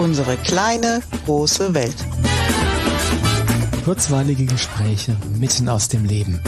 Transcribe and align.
Unsere 0.00 0.38
kleine, 0.38 1.02
große 1.26 1.74
Welt. 1.74 1.94
Kurzweilige 3.84 4.46
Gespräche 4.46 5.14
mitten 5.38 5.68
aus 5.68 5.90
dem 5.90 6.06
Leben. 6.06 6.40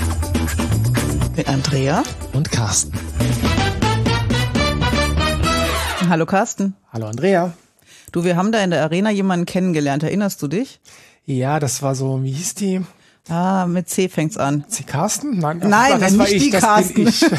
Mit 1.37 1.47
Andrea 1.51 2.03
und 2.33 2.51
Carsten. 2.51 2.95
Hallo 6.09 6.25
Carsten. 6.25 6.77
Hallo 6.95 7.09
Andrea. 7.09 7.53
Du, 8.11 8.25
wir 8.25 8.39
haben 8.39 8.53
da 8.53 8.65
in 8.65 8.71
der 8.71 8.85
Arena 8.85 9.11
jemanden 9.11 9.45
kennengelernt. 9.45 10.03
Erinnerst 10.03 10.41
du 10.41 10.49
dich? 10.49 10.81
Ja, 11.27 11.61
das 11.61 11.83
war 11.83 11.95
so, 11.95 12.23
wie 12.23 12.33
hieß 12.33 12.55
die? 12.55 12.81
Ah, 13.29 13.67
mit 13.67 13.89
C 13.89 14.09
fängt's 14.09 14.37
an. 14.37 14.65
C. 14.69 14.83
Carsten? 14.83 15.39
Nein, 15.39 15.61
Nein, 15.65 16.01
das 16.01 16.19
war 16.19 16.29
ich, 16.29 16.51
das 16.51 16.61
Carsten. 16.61 16.95
bin 16.95 17.09
ich. 17.09 17.25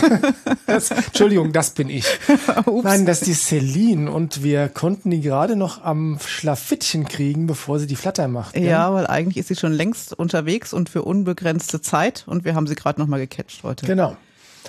Das, 0.65 0.89
Entschuldigung, 0.91 1.51
das 1.51 1.71
bin 1.71 1.89
ich. 1.89 2.05
Nein, 2.83 3.05
das 3.05 3.19
ist 3.21 3.27
die 3.27 3.33
Celine 3.33 4.09
und 4.09 4.43
wir 4.43 4.69
konnten 4.69 5.11
die 5.11 5.21
gerade 5.21 5.55
noch 5.57 5.83
am 5.83 6.17
Schlafittchen 6.25 7.05
kriegen, 7.05 7.45
bevor 7.47 7.79
sie 7.79 7.85
die 7.85 7.97
Flatter 7.97 8.27
macht. 8.29 8.55
Ja, 8.55 8.61
ja, 8.63 8.93
weil 8.93 9.05
eigentlich 9.05 9.37
ist 9.37 9.49
sie 9.49 9.55
schon 9.55 9.73
längst 9.73 10.17
unterwegs 10.17 10.73
und 10.73 10.89
für 10.89 11.03
unbegrenzte 11.03 11.81
Zeit 11.81 12.23
und 12.27 12.45
wir 12.45 12.55
haben 12.55 12.65
sie 12.65 12.75
gerade 12.75 12.99
noch 12.99 13.07
mal 13.07 13.19
gecatcht 13.19 13.61
heute. 13.63 13.85
Genau. 13.85 14.15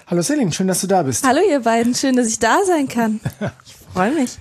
Hallo 0.08 0.20
Celine, 0.22 0.52
schön, 0.52 0.66
dass 0.66 0.80
du 0.80 0.88
da 0.88 1.04
bist. 1.04 1.24
Hallo 1.26 1.40
ihr 1.48 1.60
beiden, 1.60 1.94
schön, 1.94 2.16
dass 2.16 2.26
ich 2.28 2.40
da 2.40 2.58
sein 2.66 2.88
kann. 2.88 3.20
Ich 3.64 3.74
freue 3.94 4.10
mich. 4.10 4.36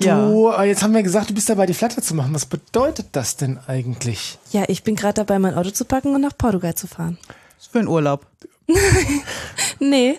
Du, 0.00 0.06
ja. 0.06 0.64
jetzt 0.64 0.82
haben 0.82 0.94
wir 0.94 1.02
gesagt, 1.02 1.28
du 1.28 1.34
bist 1.34 1.50
dabei, 1.50 1.66
die 1.66 1.74
Flatter 1.74 2.00
zu 2.00 2.14
machen. 2.14 2.32
Was 2.32 2.46
bedeutet 2.46 3.08
das 3.12 3.36
denn 3.36 3.58
eigentlich? 3.66 4.38
Ja, 4.50 4.64
ich 4.68 4.82
bin 4.82 4.96
gerade 4.96 5.14
dabei, 5.14 5.38
mein 5.38 5.54
Auto 5.54 5.70
zu 5.70 5.84
packen 5.84 6.14
und 6.14 6.22
nach 6.22 6.36
Portugal 6.36 6.74
zu 6.74 6.86
fahren. 6.86 7.18
Für 7.70 7.80
einen 7.80 7.88
Urlaub? 7.88 8.26
nee, 9.78 10.18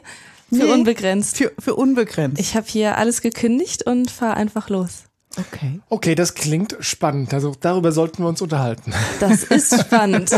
für 0.49 0.55
nee, 0.55 0.71
unbegrenzt. 0.71 1.37
Für, 1.37 1.51
für 1.57 1.75
unbegrenzt. 1.75 2.39
Ich 2.39 2.55
habe 2.55 2.67
hier 2.67 2.97
alles 2.99 3.21
gekündigt 3.21 3.83
und 3.83 4.11
fahre 4.11 4.37
einfach 4.37 4.69
los. 4.69 5.05
Okay. 5.37 5.79
Okay, 5.89 6.13
das 6.13 6.35
klingt 6.35 6.75
spannend. 6.81 7.33
Also 7.33 7.55
darüber 7.59 7.91
sollten 7.91 8.21
wir 8.21 8.29
uns 8.29 8.41
unterhalten. 8.41 8.93
Das 9.19 9.43
ist 9.43 9.79
spannend. 9.87 10.29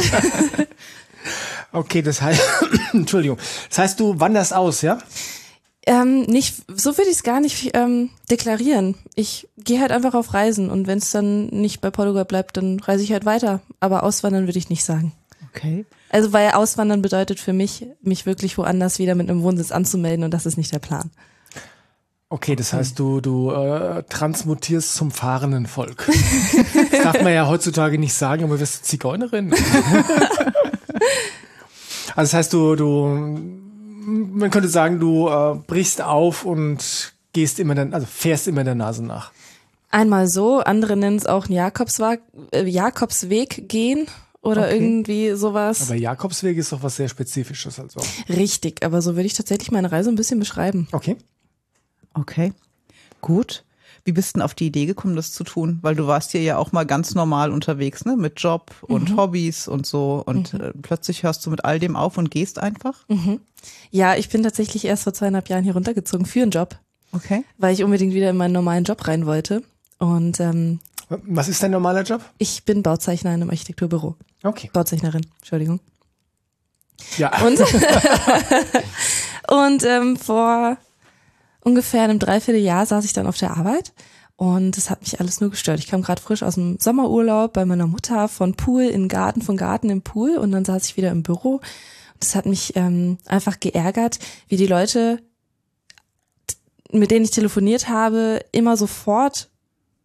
okay, 1.73 2.01
das 2.01 2.21
heißt, 2.21 2.41
Entschuldigung. 2.93 3.37
Das 3.69 3.79
heißt, 3.79 3.99
du 3.99 4.17
wanderst 4.19 4.53
aus, 4.53 4.83
ja? 4.83 4.99
Ähm, 5.85 6.21
nicht, 6.23 6.55
so 6.73 6.97
würde 6.97 7.09
ich 7.09 7.17
es 7.17 7.23
gar 7.23 7.41
nicht 7.41 7.71
ähm, 7.73 8.09
deklarieren. 8.31 8.95
Ich 9.15 9.49
gehe 9.57 9.81
halt 9.81 9.91
einfach 9.91 10.13
auf 10.13 10.33
Reisen 10.33 10.69
und 10.69 10.87
wenn 10.87 10.99
es 10.99 11.11
dann 11.11 11.47
nicht 11.47 11.81
bei 11.81 11.91
Portugal 11.91 12.23
bleibt, 12.23 12.55
dann 12.55 12.79
reise 12.79 13.03
ich 13.03 13.11
halt 13.11 13.25
weiter. 13.25 13.59
Aber 13.81 14.03
auswandern 14.03 14.45
würde 14.47 14.59
ich 14.59 14.69
nicht 14.69 14.85
sagen. 14.85 15.11
Okay. 15.49 15.85
Also 16.09 16.31
weil 16.31 16.51
auswandern 16.51 17.01
bedeutet 17.01 17.39
für 17.39 17.53
mich, 17.53 17.85
mich 18.01 18.25
wirklich 18.25 18.57
woanders 18.57 18.97
wieder 18.97 19.13
mit 19.15 19.29
einem 19.29 19.43
Wohnsitz 19.43 19.71
anzumelden 19.71 20.23
und 20.23 20.33
das 20.33 20.45
ist 20.45 20.57
nicht 20.57 20.71
der 20.71 20.79
Plan. 20.79 21.11
Okay, 22.29 22.55
das 22.55 22.73
heißt, 22.73 22.97
du, 22.97 23.21
du 23.21 23.51
äh, 23.51 24.01
transmutierst 24.09 24.95
zum 24.95 25.11
fahrenden 25.11 25.67
Volk. 25.67 26.09
das 26.91 27.03
darf 27.03 27.21
man 27.21 27.31
ja 27.31 27.47
heutzutage 27.47 27.99
nicht 27.99 28.15
sagen, 28.15 28.45
aber 28.45 28.59
wirst 28.59 28.79
du 28.79 28.85
Zigeunerin? 28.85 29.53
also 32.15 32.31
das 32.31 32.33
heißt, 32.33 32.53
du, 32.53 32.75
du 32.75 33.62
man 34.05 34.51
könnte 34.51 34.69
sagen, 34.69 34.99
du 34.99 35.27
äh, 35.27 35.55
brichst 35.67 36.01
auf 36.01 36.45
und 36.45 37.13
gehst 37.33 37.59
immer 37.59 37.75
dann, 37.75 37.93
also 37.93 38.05
fährst 38.05 38.47
immer 38.47 38.63
der 38.63 38.75
Nase 38.75 39.03
nach. 39.03 39.31
Einmal 39.89 40.27
so, 40.27 40.59
andere 40.59 40.97
nennen 40.97 41.17
es 41.17 41.25
auch 41.25 41.45
einen 41.45 41.53
Jakobsweg, 41.53 42.21
äh, 42.51 42.65
Jakobsweg 42.67 43.69
gehen 43.69 44.07
oder 44.41 44.63
okay. 44.63 44.75
irgendwie 44.75 45.31
sowas. 45.35 45.89
Aber 45.89 45.95
Jakobsweg 45.95 46.57
ist 46.57 46.71
doch 46.71 46.83
was 46.83 46.95
sehr 46.95 47.09
Spezifisches 47.09 47.79
also. 47.79 48.01
Richtig, 48.29 48.83
aber 48.83 49.01
so 49.01 49.15
würde 49.15 49.27
ich 49.27 49.33
tatsächlich 49.33 49.71
meine 49.71 49.91
Reise 49.91 50.09
ein 50.09 50.15
bisschen 50.15 50.39
beschreiben. 50.39 50.87
Okay. 50.91 51.17
Okay. 52.13 52.53
Gut. 53.21 53.63
Wie 54.05 54.11
bist 54.11 54.35
du 54.35 54.39
denn 54.39 54.41
auf 54.43 54.53
die 54.53 54.67
Idee 54.67 54.85
gekommen, 54.85 55.15
das 55.15 55.31
zu 55.31 55.45
tun? 55.45 55.79
Weil 55.81 55.95
du 55.95 56.07
warst 56.07 56.31
hier 56.31 56.41
ja 56.41 56.57
auch 56.57 56.73
mal 56.73 56.85
ganz 56.85 57.15
normal 57.15 57.51
unterwegs, 57.51 58.03
ne? 58.03 58.17
Mit 58.17 58.39
Job 58.41 58.71
und 58.81 59.11
mhm. 59.11 59.17
Hobbys 59.17 59.67
und 59.69 59.85
so. 59.85 60.21
Und 60.25 60.53
mhm. 60.53 60.61
Äh, 60.61 60.71
plötzlich 60.81 61.23
hörst 61.23 61.45
du 61.45 61.49
mit 61.49 61.63
all 61.63 61.79
dem 61.79 61.95
auf 61.95 62.17
und 62.17 62.29
gehst 62.29 62.59
einfach? 62.59 63.07
Mhm. 63.07 63.39
Ja, 63.91 64.15
ich 64.15 64.27
bin 64.27 64.43
tatsächlich 64.43 64.83
erst 64.83 65.03
vor 65.03 65.13
zweieinhalb 65.13 65.47
Jahren 65.47 65.63
hier 65.63 65.73
runtergezogen 65.73 66.25
für 66.25 66.41
einen 66.41 66.51
Job. 66.51 66.77
Okay. 67.13 67.45
Weil 67.57 67.73
ich 67.73 67.83
unbedingt 67.83 68.13
wieder 68.13 68.29
in 68.29 68.37
meinen 68.37 68.51
normalen 68.51 68.83
Job 68.83 69.07
rein 69.07 69.25
wollte. 69.25 69.63
Und 69.99 70.39
ähm, 70.41 70.79
was 71.07 71.47
ist 71.47 71.63
dein 71.63 71.71
normaler 71.71 72.03
Job? 72.03 72.21
Ich 72.39 72.65
bin 72.65 72.83
Bauzeichner 72.83 73.33
in 73.33 73.41
einem 73.41 73.49
Architekturbüro. 73.51 74.15
Okay. 74.43 74.69
Bauzeichnerin, 74.73 75.25
Entschuldigung. 75.37 75.79
Ja. 77.17 77.31
Und, 77.41 77.59
und 79.47 79.83
ähm, 79.85 80.17
vor 80.17 80.77
ungefähr 81.63 82.03
einem 82.03 82.19
Dreivierteljahr 82.19 82.85
saß 82.85 83.05
ich 83.05 83.13
dann 83.13 83.27
auf 83.27 83.37
der 83.37 83.55
Arbeit 83.57 83.93
und 84.35 84.77
es 84.77 84.89
hat 84.89 85.01
mich 85.01 85.19
alles 85.19 85.41
nur 85.41 85.51
gestört. 85.51 85.79
Ich 85.79 85.87
kam 85.87 86.01
gerade 86.01 86.21
frisch 86.21 86.43
aus 86.43 86.55
dem 86.55 86.77
Sommerurlaub 86.79 87.53
bei 87.53 87.65
meiner 87.65 87.87
Mutter 87.87 88.27
von 88.27 88.55
Pool 88.55 88.83
in 88.83 89.07
Garten, 89.07 89.41
von 89.41 89.57
Garten 89.57 89.89
im 89.89 90.01
Pool 90.01 90.37
und 90.37 90.51
dann 90.51 90.65
saß 90.65 90.85
ich 90.85 90.97
wieder 90.97 91.11
im 91.11 91.23
Büro. 91.23 91.61
Das 92.19 92.35
hat 92.35 92.45
mich 92.45 92.75
ähm, 92.75 93.17
einfach 93.25 93.59
geärgert, 93.59 94.19
wie 94.47 94.57
die 94.57 94.67
Leute, 94.67 95.21
mit 96.91 97.11
denen 97.11 97.25
ich 97.25 97.31
telefoniert 97.31 97.89
habe, 97.89 98.39
immer 98.51 98.77
sofort 98.77 99.49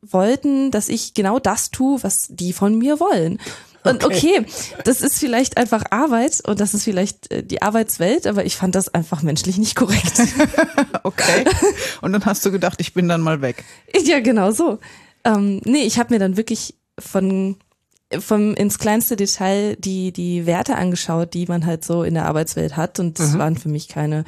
wollten, 0.03 0.71
dass 0.71 0.89
ich 0.89 1.15
genau 1.15 1.39
das 1.39 1.71
tue, 1.71 2.03
was 2.03 2.29
die 2.31 2.53
von 2.53 2.79
mir 2.79 3.01
wollen. 3.01 3.39
Und 3.89 4.05
okay. 4.05 4.45
das 4.85 5.01
ist 5.01 5.19
vielleicht 5.19 5.57
einfach 5.57 5.85
Arbeit 5.91 6.41
und 6.47 6.61
das 6.61 6.75
ist 6.75 6.85
vielleicht 6.85 7.31
äh, 7.31 7.43
die 7.43 7.63
Arbeitswelt, 7.63 8.27
aber 8.27 8.45
ich 8.45 8.57
fand 8.57 8.75
das 8.75 8.93
einfach 8.93 9.23
menschlich 9.23 9.59
nicht 9.59 9.75
korrekt. 9.75 10.21
okay. 11.03 11.45
Und 12.01 12.13
dann 12.13 12.25
hast 12.25 12.45
du 12.45 12.51
gedacht, 12.51 12.81
ich 12.81 12.95
bin 12.95 13.09
dann 13.09 13.21
mal 13.21 13.41
weg. 13.43 13.65
Ja, 14.05 14.21
genau 14.21 14.51
so. 14.51 14.79
Ähm, 15.25 15.61
nee, 15.65 15.83
ich 15.83 15.99
habe 15.99 16.15
mir 16.15 16.19
dann 16.19 16.37
wirklich 16.37 16.75
von 16.99 17.57
vom 18.19 18.55
ins 18.55 18.79
kleinste 18.79 19.17
Detail 19.17 19.77
die 19.77 20.13
die 20.13 20.47
Werte 20.47 20.77
angeschaut, 20.77 21.35
die 21.35 21.45
man 21.45 21.67
halt 21.67 21.85
so 21.85 22.05
in 22.05 22.15
der 22.15 22.25
Arbeitswelt 22.25 22.77
hat 22.77 22.99
und 23.01 23.19
das 23.19 23.35
mhm. 23.35 23.39
waren 23.39 23.57
für 23.59 23.69
mich 23.69 23.89
keine, 23.89 24.25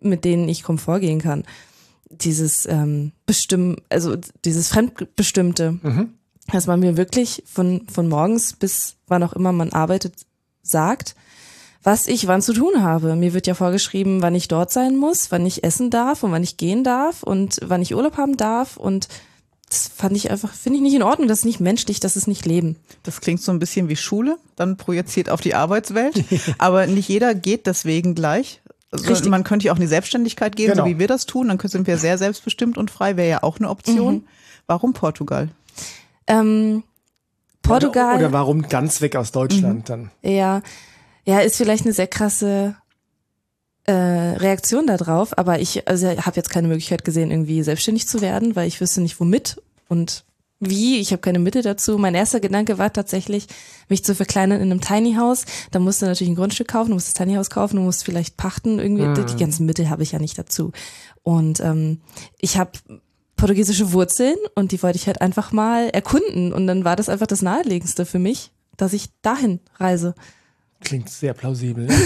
mit 0.00 0.24
denen 0.24 0.48
ich 0.48 0.62
Komfort 0.62 1.00
gehen 1.00 1.20
kann. 1.20 1.44
Dieses 2.08 2.64
ähm, 2.64 3.12
bestimmen, 3.26 3.82
also 3.90 4.16
dieses 4.44 4.68
fremdbestimmte. 4.68 5.72
Mhm 5.82 6.17
dass 6.52 6.66
man 6.66 6.80
mir 6.80 6.96
wirklich 6.96 7.42
von, 7.46 7.86
von 7.92 8.08
morgens 8.08 8.54
bis 8.54 8.96
wann 9.06 9.22
auch 9.22 9.32
immer 9.32 9.52
man 9.52 9.72
arbeitet, 9.72 10.14
sagt, 10.62 11.14
was 11.82 12.06
ich 12.06 12.26
wann 12.26 12.42
zu 12.42 12.52
tun 12.52 12.82
habe. 12.82 13.16
Mir 13.16 13.32
wird 13.34 13.46
ja 13.46 13.54
vorgeschrieben, 13.54 14.22
wann 14.22 14.34
ich 14.34 14.48
dort 14.48 14.70
sein 14.72 14.96
muss, 14.96 15.30
wann 15.30 15.46
ich 15.46 15.64
essen 15.64 15.90
darf 15.90 16.22
und 16.22 16.32
wann 16.32 16.42
ich 16.42 16.56
gehen 16.56 16.84
darf 16.84 17.22
und 17.22 17.60
wann 17.64 17.82
ich 17.82 17.94
Urlaub 17.94 18.16
haben 18.16 18.36
darf 18.36 18.76
und 18.76 19.08
das 19.68 19.88
fand 19.94 20.16
ich 20.16 20.30
einfach, 20.30 20.54
finde 20.54 20.78
ich 20.78 20.82
nicht 20.82 20.94
in 20.94 21.02
Ordnung, 21.02 21.28
das 21.28 21.40
ist 21.40 21.44
nicht 21.44 21.60
menschlich, 21.60 22.00
das 22.00 22.16
ist 22.16 22.26
nicht 22.26 22.46
Leben. 22.46 22.76
Das 23.02 23.20
klingt 23.20 23.42
so 23.42 23.52
ein 23.52 23.58
bisschen 23.58 23.90
wie 23.90 23.96
Schule, 23.96 24.38
dann 24.56 24.78
projiziert 24.78 25.28
auf 25.28 25.42
die 25.42 25.54
Arbeitswelt, 25.54 26.24
aber 26.58 26.86
nicht 26.86 27.08
jeder 27.08 27.34
geht 27.34 27.66
deswegen 27.66 28.14
gleich. 28.14 28.62
Also 28.90 29.28
man 29.28 29.44
könnte 29.44 29.66
ja 29.66 29.72
auch 29.72 29.76
in 29.76 29.82
die 29.82 29.86
Selbstständigkeit 29.86 30.56
gehen, 30.56 30.70
genau. 30.70 30.84
so 30.84 30.88
wie 30.88 30.98
wir 30.98 31.08
das 31.08 31.26
tun, 31.26 31.48
dann 31.48 31.58
sind 31.58 31.86
wir 31.86 31.98
sehr 31.98 32.16
selbstbestimmt 32.16 32.78
und 32.78 32.90
frei, 32.90 33.18
wäre 33.18 33.28
ja 33.28 33.42
auch 33.42 33.58
eine 33.58 33.68
Option. 33.68 34.14
Mhm. 34.14 34.24
Warum 34.66 34.94
Portugal? 34.94 35.50
Ähm, 36.28 36.84
Portugal. 37.62 38.16
Oder, 38.16 38.26
oder, 38.26 38.32
warum 38.32 38.62
ganz 38.62 39.00
weg 39.00 39.16
aus 39.16 39.32
Deutschland 39.32 39.80
mhm. 39.80 39.84
dann? 39.84 40.10
Ja, 40.22 40.62
ja, 41.24 41.40
ist 41.40 41.56
vielleicht 41.56 41.84
eine 41.84 41.92
sehr 41.92 42.06
krasse 42.06 42.76
äh, 43.84 43.92
Reaktion 43.92 44.86
darauf, 44.86 45.36
aber 45.36 45.60
ich 45.60 45.88
also 45.88 46.08
habe 46.08 46.36
jetzt 46.36 46.50
keine 46.50 46.68
Möglichkeit 46.68 47.04
gesehen, 47.04 47.30
irgendwie 47.30 47.62
selbstständig 47.62 48.06
zu 48.06 48.20
werden, 48.20 48.54
weil 48.56 48.68
ich 48.68 48.80
wüsste 48.80 49.00
nicht 49.00 49.18
womit 49.18 49.60
und 49.88 50.24
wie, 50.60 50.98
ich 50.98 51.12
habe 51.12 51.20
keine 51.20 51.38
Mittel 51.38 51.62
dazu. 51.62 51.98
Mein 51.98 52.14
erster 52.14 52.40
Gedanke 52.40 52.78
war 52.78 52.92
tatsächlich, 52.92 53.46
mich 53.88 54.04
zu 54.04 54.14
verkleinern 54.14 54.60
in 54.60 54.70
einem 54.70 54.80
Tiny 54.80 55.14
House. 55.14 55.44
Da 55.70 55.78
musst 55.78 56.02
du 56.02 56.06
natürlich 56.06 56.32
ein 56.32 56.36
Grundstück 56.36 56.68
kaufen, 56.68 56.88
du 56.88 56.94
musst 56.94 57.06
das 57.06 57.14
Tiny 57.14 57.34
House 57.34 57.50
kaufen, 57.50 57.76
du 57.76 57.82
musst 57.82 58.04
vielleicht 58.04 58.36
pachten, 58.36 58.78
irgendwie, 58.78 59.04
mhm. 59.04 59.26
die 59.26 59.36
ganzen 59.36 59.66
Mittel 59.66 59.88
habe 59.88 60.02
ich 60.02 60.12
ja 60.12 60.18
nicht 60.18 60.36
dazu. 60.36 60.72
Und 61.22 61.60
ähm, 61.60 62.00
ich 62.38 62.58
habe 62.58 62.72
portugiesische 63.38 63.92
Wurzeln 63.92 64.36
und 64.54 64.72
die 64.72 64.82
wollte 64.82 64.96
ich 64.96 65.06
halt 65.06 65.22
einfach 65.22 65.52
mal 65.52 65.88
erkunden. 65.88 66.52
Und 66.52 66.66
dann 66.66 66.84
war 66.84 66.96
das 66.96 67.08
einfach 67.08 67.26
das 67.26 67.40
Naheliegendste 67.40 68.04
für 68.04 68.18
mich, 68.18 68.50
dass 68.76 68.92
ich 68.92 69.08
dahin 69.22 69.60
reise. 69.76 70.14
Klingt 70.80 71.08
sehr 71.08 71.32
plausibel. 71.32 71.88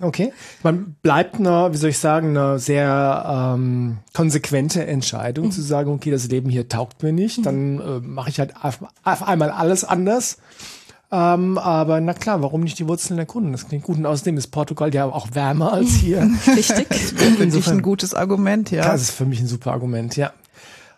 Okay. 0.00 0.32
Man 0.62 0.96
bleibt 1.02 1.36
eine, 1.36 1.72
wie 1.72 1.76
soll 1.78 1.90
ich 1.90 1.98
sagen, 1.98 2.36
eine 2.36 2.58
sehr 2.58 3.54
ähm, 3.54 3.98
konsequente 4.12 4.84
Entscheidung 4.86 5.46
mhm. 5.46 5.50
zu 5.52 5.62
sagen, 5.62 5.90
okay, 5.92 6.10
das 6.10 6.28
Leben 6.28 6.50
hier 6.50 6.68
taugt 6.68 7.02
mir 7.02 7.12
nicht, 7.12 7.38
mhm. 7.38 7.42
dann 7.44 7.80
äh, 7.80 8.00
mache 8.00 8.28
ich 8.28 8.38
halt 8.38 8.54
auf, 8.60 8.80
auf, 9.02 9.22
einmal 9.22 9.50
alles 9.50 9.84
anders. 9.84 10.38
Ähm, 11.10 11.56
aber 11.56 12.00
na 12.00 12.12
klar, 12.12 12.42
warum 12.42 12.62
nicht 12.62 12.78
die 12.78 12.88
Wurzeln 12.88 13.18
erkunden? 13.18 13.52
Das 13.52 13.68
klingt 13.68 13.84
gut. 13.84 13.96
Und 13.96 14.04
außerdem 14.04 14.36
ist 14.36 14.48
Portugal 14.48 14.92
ja 14.92 15.06
auch 15.06 15.28
wärmer 15.32 15.72
als 15.72 15.90
hier. 15.90 16.28
Richtig. 16.48 16.92
Finde 16.92 17.56
ich 17.56 17.68
ein 17.68 17.80
gutes 17.80 18.12
Argument, 18.12 18.70
ja. 18.70 18.82
Das 18.82 19.00
ist 19.00 19.12
für 19.12 19.24
mich 19.24 19.40
ein 19.40 19.46
super 19.46 19.72
Argument, 19.72 20.16
ja. 20.16 20.32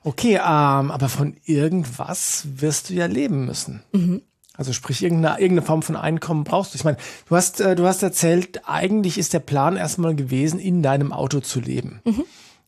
Okay, 0.06 0.37
ähm, 0.37 0.93
aber 0.93 1.08
von 1.08 1.37
irgendwas 1.47 2.47
wirst 2.55 2.91
du 2.91 2.94
ja 2.94 3.06
leben 3.06 3.44
müssen. 3.44 3.82
Mhm. 3.91 4.23
Also 4.56 4.73
sprich, 4.73 5.03
irgendeine, 5.03 5.41
irgendeine 5.41 5.67
Form 5.67 5.82
von 5.82 5.97
Einkommen 5.97 6.44
brauchst 6.44 6.73
du. 6.73 6.76
Ich 6.79 6.85
meine, 6.85 6.97
du 7.29 7.35
hast, 7.35 7.61
äh, 7.61 7.75
du 7.75 7.88
hast 7.88 8.05
erzählt, 8.05 8.61
eigentlich 8.69 9.19
ist 9.19 9.32
der 9.32 9.41
Plan 9.41 9.76
erstmal 9.76 10.14
gewesen, 10.14 10.61
in 10.61 10.81
deinem 10.81 11.12
Auto 11.12 11.41
zu 11.41 11.58
leben. 11.58 12.03
Mhm. 12.05 12.23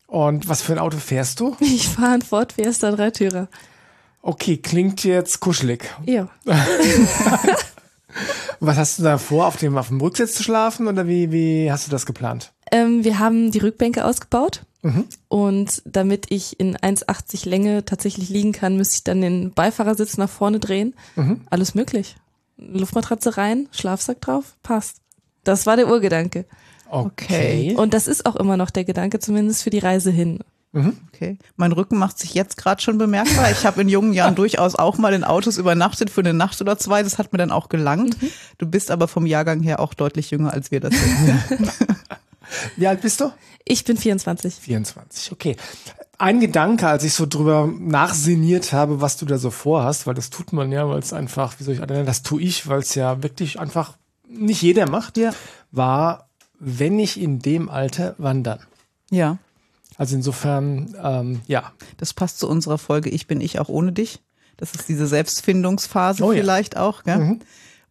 Und 0.05 0.49
was 0.49 0.61
für 0.61 0.73
ein 0.73 0.79
Auto 0.79 0.97
fährst 0.97 1.39
du? 1.39 1.55
Ich 1.61 1.87
fahre 1.87 2.15
ein 2.15 2.21
Ford 2.21 2.51
Fiesta 2.51 2.91
Dreitürer. 2.91 3.47
Okay, 4.21 4.57
klingt 4.57 5.05
jetzt 5.05 5.39
kuschelig. 5.39 5.85
Ja. 6.05 6.27
Was 8.59 8.75
hast 8.75 8.99
du 8.99 9.03
da 9.03 9.17
vor, 9.17 9.47
auf 9.47 9.55
dem, 9.55 9.77
auf 9.77 9.87
dem 9.87 10.01
Rücksitz 10.01 10.33
zu 10.33 10.43
schlafen 10.43 10.87
oder 10.87 11.07
wie, 11.07 11.31
wie 11.31 11.71
hast 11.71 11.87
du 11.87 11.91
das 11.91 12.05
geplant? 12.05 12.51
Ähm, 12.71 13.03
wir 13.03 13.19
haben 13.19 13.51
die 13.51 13.59
Rückbänke 13.59 14.05
ausgebaut 14.05 14.63
mhm. 14.81 15.05
und 15.27 15.81
damit 15.85 16.27
ich 16.29 16.59
in 16.59 16.77
1,80 16.77 17.47
Länge 17.47 17.85
tatsächlich 17.85 18.29
liegen 18.29 18.51
kann, 18.51 18.77
müsste 18.77 18.95
ich 18.95 19.03
dann 19.03 19.21
den 19.21 19.51
Beifahrersitz 19.51 20.17
nach 20.17 20.29
vorne 20.29 20.59
drehen. 20.59 20.93
Mhm. 21.15 21.41
Alles 21.49 21.75
möglich. 21.75 22.15
Luftmatratze 22.57 23.37
rein, 23.37 23.67
Schlafsack 23.71 24.21
drauf, 24.21 24.55
passt. 24.63 24.97
Das 25.43 25.65
war 25.65 25.77
der 25.77 25.87
Urgedanke. 25.87 26.45
Okay. 26.89 27.75
Und 27.77 27.93
das 27.93 28.07
ist 28.07 28.25
auch 28.25 28.35
immer 28.35 28.57
noch 28.57 28.71
der 28.71 28.83
Gedanke, 28.83 29.19
zumindest 29.19 29.63
für 29.63 29.69
die 29.69 29.79
Reise 29.79 30.11
hin. 30.11 30.39
Mhm. 30.71 30.97
Okay. 31.07 31.37
Mein 31.55 31.71
Rücken 31.71 31.97
macht 31.97 32.19
sich 32.19 32.33
jetzt 32.33 32.57
gerade 32.57 32.81
schon 32.81 32.97
bemerkbar. 32.97 33.51
Ich 33.51 33.65
habe 33.65 33.81
in 33.81 33.89
jungen 33.89 34.13
Jahren 34.13 34.35
durchaus 34.35 34.75
auch 34.75 34.97
mal 34.97 35.13
in 35.13 35.23
Autos 35.23 35.57
übernachtet 35.57 36.09
für 36.09 36.21
eine 36.21 36.33
Nacht 36.33 36.61
oder 36.61 36.77
zwei. 36.77 37.01
Das 37.01 37.17
hat 37.17 37.31
mir 37.31 37.39
dann 37.39 37.51
auch 37.51 37.69
gelangt. 37.69 38.21
Mhm. 38.21 38.29
Du 38.57 38.67
bist 38.67 38.91
aber 38.91 39.07
vom 39.07 39.25
Jahrgang 39.25 39.61
her 39.61 39.79
auch 39.79 39.93
deutlich 39.93 40.31
jünger, 40.31 40.53
als 40.53 40.71
wir 40.71 40.79
das 40.79 40.93
sind. 40.93 41.71
Wie 42.75 42.87
alt 42.87 43.01
bist 43.01 43.21
du? 43.21 43.31
Ich 43.65 43.83
bin 43.83 43.97
24. 43.97 44.55
24, 44.55 45.31
okay. 45.31 45.55
Ein 46.17 46.39
Gedanke, 46.39 46.87
als 46.87 47.03
ich 47.03 47.13
so 47.13 47.25
drüber 47.25 47.71
nachsiniert 47.79 48.73
habe, 48.73 48.99
was 48.99 49.17
du 49.17 49.25
da 49.25 49.37
so 49.37 49.51
vorhast, 49.51 50.05
weil 50.05 50.15
das 50.15 50.29
tut 50.29 50.51
man 50.51 50.71
ja, 50.71 50.89
weil 50.89 50.99
es 50.99 51.13
einfach, 51.13 51.59
wie 51.59 51.63
soll 51.63 51.75
ich, 51.75 51.79
das 51.79 52.23
tue 52.23 52.41
ich, 52.41 52.67
weil 52.67 52.79
es 52.79 52.95
ja 52.95 53.23
wirklich 53.23 53.59
einfach 53.59 53.97
nicht 54.27 54.61
jeder 54.61 54.89
macht, 54.89 55.17
ja. 55.17 55.33
war, 55.71 56.29
wenn 56.59 56.99
ich 56.99 57.19
in 57.19 57.39
dem 57.39 57.69
Alter, 57.69 58.15
wann 58.17 58.43
dann? 58.43 58.59
Ja. 59.09 59.37
Also 59.97 60.15
insofern, 60.15 60.95
ähm, 61.01 61.41
ja. 61.47 61.71
Das 61.97 62.13
passt 62.13 62.39
zu 62.39 62.47
unserer 62.47 62.77
Folge 62.77 63.09
Ich 63.09 63.27
bin 63.27 63.41
ich 63.41 63.59
auch 63.59 63.69
ohne 63.69 63.91
dich. 63.91 64.19
Das 64.57 64.73
ist 64.73 64.89
diese 64.89 65.07
Selbstfindungsphase 65.07 66.23
oh, 66.23 66.31
vielleicht 66.31 66.75
ja. 66.75 66.81
auch. 66.81 67.03
Gell? 67.03 67.17
Mhm. 67.17 67.39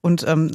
Und 0.00 0.24
ähm, 0.26 0.50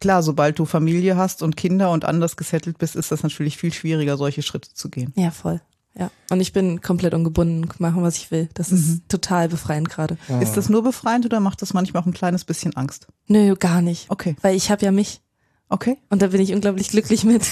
klar, 0.00 0.22
sobald 0.22 0.58
du 0.58 0.64
Familie 0.64 1.16
hast 1.16 1.42
und 1.42 1.56
Kinder 1.56 1.90
und 1.90 2.04
anders 2.04 2.36
gesettelt 2.36 2.78
bist, 2.78 2.96
ist 2.96 3.10
das 3.10 3.22
natürlich 3.22 3.56
viel 3.56 3.72
schwieriger, 3.72 4.16
solche 4.16 4.42
Schritte 4.42 4.72
zu 4.74 4.90
gehen. 4.90 5.12
Ja, 5.16 5.30
voll. 5.30 5.60
Ja, 5.98 6.10
und 6.28 6.40
ich 6.40 6.52
bin 6.52 6.82
komplett 6.82 7.14
ungebunden, 7.14 7.70
machen, 7.78 8.02
was 8.02 8.18
ich 8.18 8.30
will. 8.30 8.50
Das 8.52 8.70
ist 8.70 8.86
mhm. 8.86 9.02
total 9.08 9.48
befreiend 9.48 9.88
gerade. 9.88 10.18
Ja. 10.28 10.40
Ist 10.40 10.54
das 10.54 10.68
nur 10.68 10.82
befreiend 10.82 11.24
oder 11.24 11.40
macht 11.40 11.62
das 11.62 11.72
manchmal 11.72 12.02
auch 12.02 12.06
ein 12.06 12.12
kleines 12.12 12.44
bisschen 12.44 12.76
Angst? 12.76 13.06
Nö, 13.28 13.56
gar 13.56 13.80
nicht. 13.80 14.10
Okay. 14.10 14.36
Weil 14.42 14.56
ich 14.56 14.70
habe 14.70 14.84
ja 14.84 14.92
mich. 14.92 15.22
Okay. 15.70 15.96
Und 16.10 16.20
da 16.20 16.28
bin 16.28 16.40
ich 16.40 16.52
unglaublich 16.52 16.90
glücklich 16.90 17.24
mit. 17.24 17.42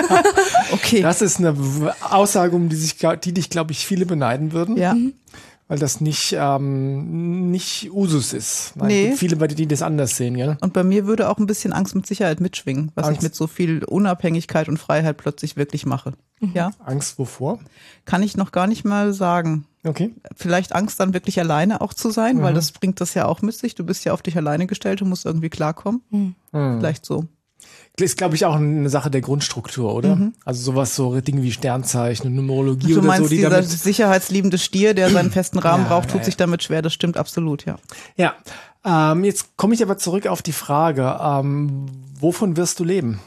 okay. 0.72 1.02
Das 1.02 1.22
ist 1.22 1.38
eine 1.38 1.56
Aussage, 2.08 2.54
um 2.54 2.68
die 2.68 2.76
sich, 2.76 2.96
die 3.24 3.34
dich, 3.34 3.50
glaube 3.50 3.72
ich, 3.72 3.84
viele 3.84 4.06
beneiden 4.06 4.52
würden. 4.52 4.76
Ja. 4.76 4.94
Mhm. 4.94 5.14
Weil 5.72 5.78
das 5.78 6.02
nicht, 6.02 6.36
ähm, 6.38 7.50
nicht 7.50 7.90
Usus 7.90 8.34
ist. 8.34 8.76
Nein, 8.76 8.88
nee. 8.88 9.16
Viele, 9.16 9.38
die 9.48 9.66
das 9.66 9.80
anders 9.80 10.18
sehen, 10.18 10.36
ja. 10.36 10.58
Und 10.60 10.74
bei 10.74 10.84
mir 10.84 11.06
würde 11.06 11.30
auch 11.30 11.38
ein 11.38 11.46
bisschen 11.46 11.72
Angst 11.72 11.94
mit 11.94 12.06
Sicherheit 12.06 12.42
mitschwingen, 12.42 12.92
was 12.94 13.06
Angst. 13.06 13.20
ich 13.20 13.22
mit 13.22 13.34
so 13.34 13.46
viel 13.46 13.82
Unabhängigkeit 13.82 14.68
und 14.68 14.76
Freiheit 14.76 15.16
plötzlich 15.16 15.56
wirklich 15.56 15.86
mache. 15.86 16.12
Mhm. 16.40 16.52
Ja. 16.52 16.72
Angst 16.84 17.18
wovor? 17.18 17.58
Kann 18.04 18.22
ich 18.22 18.36
noch 18.36 18.52
gar 18.52 18.66
nicht 18.66 18.84
mal 18.84 19.14
sagen. 19.14 19.64
Okay. 19.82 20.14
Vielleicht 20.36 20.74
Angst 20.74 21.00
dann 21.00 21.14
wirklich 21.14 21.40
alleine 21.40 21.80
auch 21.80 21.94
zu 21.94 22.10
sein, 22.10 22.36
mhm. 22.36 22.42
weil 22.42 22.52
das 22.52 22.72
bringt 22.72 23.00
das 23.00 23.14
ja 23.14 23.24
auch 23.24 23.40
mit 23.40 23.54
sich. 23.54 23.74
Du 23.74 23.82
bist 23.82 24.04
ja 24.04 24.12
auf 24.12 24.20
dich 24.20 24.36
alleine 24.36 24.66
gestellt 24.66 25.00
und 25.00 25.08
musst 25.08 25.24
irgendwie 25.24 25.48
klarkommen. 25.48 26.02
Mhm. 26.10 26.34
Vielleicht 26.50 27.06
so 27.06 27.28
ist, 28.00 28.16
glaube 28.16 28.34
ich, 28.34 28.44
auch 28.46 28.56
eine 28.56 28.88
Sache 28.88 29.10
der 29.10 29.20
Grundstruktur, 29.20 29.94
oder? 29.94 30.16
Mhm. 30.16 30.34
Also 30.44 30.62
sowas, 30.62 30.96
so 30.96 31.20
Dinge 31.20 31.42
wie 31.42 31.52
Sternzeichen 31.52 32.26
und 32.26 32.34
Numerologie 32.34 32.94
du 32.94 32.98
oder 32.98 33.06
meinst, 33.06 33.24
so. 33.24 33.28
Die 33.28 33.36
dieser 33.36 33.50
damit 33.50 33.68
sicherheitsliebende 33.68 34.58
Stier, 34.58 34.94
der 34.94 35.10
seinen 35.10 35.30
festen 35.30 35.58
Rahmen 35.58 35.84
ja, 35.84 35.90
braucht, 35.90 36.10
tut 36.10 36.20
ja, 36.20 36.24
sich 36.24 36.36
damit 36.36 36.62
schwer. 36.62 36.82
Das 36.82 36.92
stimmt 36.92 37.16
absolut, 37.16 37.66
ja. 37.66 37.76
Ja. 38.16 38.34
Ähm, 38.84 39.24
jetzt 39.24 39.56
komme 39.56 39.74
ich 39.74 39.82
aber 39.82 39.98
zurück 39.98 40.26
auf 40.26 40.42
die 40.42 40.52
Frage, 40.52 41.18
ähm, 41.22 41.86
wovon 42.18 42.56
wirst 42.56 42.80
du 42.80 42.84
leben? 42.84 43.20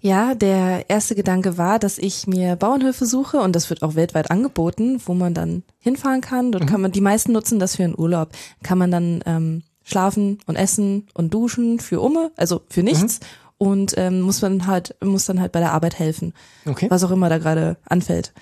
Ja, 0.00 0.34
der 0.34 0.88
erste 0.88 1.14
Gedanke 1.14 1.58
war, 1.58 1.78
dass 1.78 1.98
ich 1.98 2.26
mir 2.26 2.56
Bauernhöfe 2.56 3.06
suche 3.06 3.38
und 3.40 3.54
das 3.54 3.70
wird 3.70 3.82
auch 3.82 3.94
weltweit 3.94 4.30
angeboten, 4.30 5.00
wo 5.04 5.14
man 5.14 5.34
dann 5.34 5.62
hinfahren 5.78 6.22
kann. 6.22 6.50
Dort 6.50 6.64
mhm. 6.64 6.68
kann 6.68 6.80
man, 6.80 6.92
die 6.92 7.02
meisten 7.02 7.32
nutzen 7.32 7.58
das 7.60 7.76
für 7.76 7.84
einen 7.84 7.96
Urlaub. 7.96 8.30
Kann 8.62 8.78
man 8.78 8.90
dann 8.90 9.22
ähm, 9.26 9.62
schlafen 9.84 10.38
und 10.46 10.56
essen 10.56 11.06
und 11.14 11.34
duschen 11.34 11.78
für 11.78 12.00
Umme, 12.00 12.32
also 12.36 12.62
für 12.68 12.82
nichts. 12.82 13.20
Mhm 13.20 13.24
und 13.60 13.92
ähm, 13.98 14.22
muss 14.22 14.40
man 14.40 14.66
halt 14.66 14.96
muss 15.04 15.26
dann 15.26 15.38
halt 15.38 15.52
bei 15.52 15.60
der 15.60 15.72
Arbeit 15.72 15.98
helfen, 15.98 16.32
okay. 16.64 16.86
was 16.88 17.04
auch 17.04 17.10
immer 17.10 17.28
da 17.28 17.36
gerade 17.36 17.76
anfällt. 17.84 18.32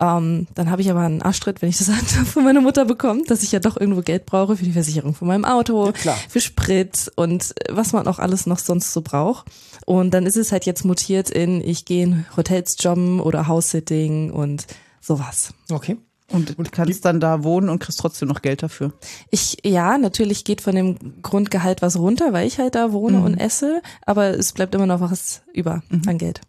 Ähm, 0.00 0.48
dann 0.56 0.70
habe 0.70 0.82
ich 0.82 0.90
aber 0.90 1.00
einen 1.00 1.22
Arschtritt, 1.22 1.62
wenn 1.62 1.68
ich 1.68 1.78
das 1.78 1.88
von 2.32 2.42
meiner 2.42 2.60
Mutter 2.60 2.84
bekommen, 2.84 3.22
dass 3.28 3.44
ich 3.44 3.52
ja 3.52 3.60
doch 3.60 3.76
irgendwo 3.76 4.02
Geld 4.02 4.26
brauche 4.26 4.56
für 4.56 4.64
die 4.64 4.72
Versicherung 4.72 5.14
von 5.14 5.28
meinem 5.28 5.44
Auto, 5.44 5.92
ja, 6.02 6.16
für 6.28 6.40
Sprit 6.40 7.12
und 7.14 7.54
was 7.70 7.92
man 7.92 8.08
auch 8.08 8.18
alles 8.18 8.46
noch 8.46 8.58
sonst 8.58 8.92
so 8.92 9.02
braucht. 9.02 9.46
Und 9.86 10.12
dann 10.12 10.26
ist 10.26 10.36
es 10.36 10.50
halt 10.50 10.66
jetzt 10.66 10.84
mutiert 10.84 11.30
in, 11.30 11.62
ich 11.62 11.84
gehe 11.84 12.02
in 12.02 12.26
Hotels 12.36 12.76
jobben 12.80 13.20
oder 13.20 13.46
House-Sitting 13.46 14.32
und 14.32 14.66
sowas. 15.00 15.54
Okay. 15.70 15.96
Und, 16.32 16.58
und 16.58 16.72
kannst 16.72 17.04
dann 17.04 17.20
da 17.20 17.44
wohnen 17.44 17.68
und 17.68 17.78
kriegst 17.78 18.00
trotzdem 18.00 18.28
noch 18.28 18.42
Geld 18.42 18.62
dafür. 18.62 18.92
Ich, 19.30 19.58
ja, 19.64 19.96
natürlich 19.96 20.44
geht 20.44 20.60
von 20.60 20.74
dem 20.74 21.22
Grundgehalt 21.22 21.82
was 21.82 21.98
runter, 21.98 22.32
weil 22.32 22.48
ich 22.48 22.58
halt 22.58 22.74
da 22.74 22.92
wohne 22.92 23.18
mhm. 23.18 23.24
und 23.24 23.34
esse, 23.38 23.80
aber 24.04 24.36
es 24.36 24.52
bleibt 24.52 24.74
immer 24.74 24.86
noch 24.86 25.00
was 25.00 25.42
über 25.52 25.82
mhm. 25.88 26.02
an 26.06 26.18
Geld. 26.18 26.40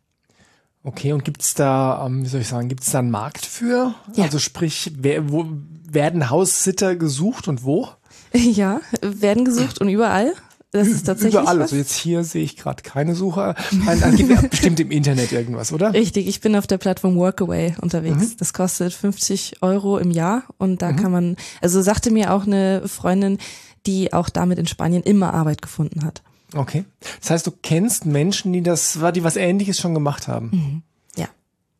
Okay, 0.83 1.11
und 1.11 1.25
gibt's 1.25 1.53
da, 1.53 2.05
ähm, 2.05 2.23
wie 2.23 2.27
soll 2.27 2.41
ich 2.41 2.47
sagen, 2.47 2.69
gibt's 2.69 2.91
da 2.91 2.99
einen 2.99 3.11
Markt 3.11 3.45
für? 3.45 3.93
Ja. 4.15 4.23
Also 4.23 4.39
sprich, 4.39 4.93
wer, 4.97 5.29
wo 5.29 5.45
werden 5.83 6.29
Haussitter 6.29 6.95
gesucht 6.95 7.47
und 7.47 7.63
wo? 7.63 7.89
Ja, 8.33 8.81
werden 9.01 9.45
gesucht 9.45 9.79
und 9.79 9.89
überall. 9.89 10.33
Das 10.77 10.87
ist 10.87 11.05
tatsächlich 11.05 11.39
Überall. 11.39 11.57
Was. 11.57 11.63
Also 11.63 11.75
jetzt 11.75 11.93
hier 11.93 12.23
sehe 12.23 12.43
ich 12.43 12.55
gerade 12.55 12.83
keine 12.83 13.15
Suche. 13.15 13.55
Ein, 13.87 14.03
ein, 14.03 14.15
gibt 14.15 14.49
bestimmt 14.49 14.79
im 14.79 14.91
Internet 14.91 15.31
irgendwas, 15.31 15.73
oder? 15.73 15.93
Richtig, 15.93 16.27
ich 16.27 16.41
bin 16.41 16.55
auf 16.55 16.67
der 16.67 16.77
Plattform 16.77 17.15
Workaway 17.15 17.75
unterwegs. 17.81 18.17
Mhm. 18.17 18.37
Das 18.37 18.53
kostet 18.53 18.93
50 18.93 19.61
Euro 19.61 19.97
im 19.97 20.11
Jahr 20.11 20.43
und 20.57 20.81
da 20.81 20.91
mhm. 20.91 20.95
kann 20.97 21.11
man, 21.11 21.35
also 21.61 21.81
sagte 21.81 22.11
mir 22.11 22.33
auch 22.33 22.45
eine 22.45 22.87
Freundin, 22.87 23.37
die 23.85 24.13
auch 24.13 24.29
damit 24.29 24.59
in 24.59 24.67
Spanien 24.67 25.03
immer 25.03 25.33
Arbeit 25.33 25.61
gefunden 25.61 26.05
hat. 26.05 26.21
Okay. 26.53 26.85
Das 27.19 27.31
heißt, 27.31 27.47
du 27.47 27.51
kennst 27.51 28.05
Menschen, 28.05 28.53
die 28.53 28.61
das, 28.61 28.99
die 29.15 29.23
was 29.23 29.35
ähnliches 29.35 29.79
schon 29.79 29.93
gemacht 29.93 30.27
haben. 30.27 30.49
Mhm. 30.51 30.83
Ja. 31.15 31.27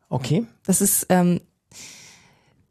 Okay. 0.08 0.44
Das 0.64 0.80
ist, 0.80 1.06
ähm, 1.08 1.40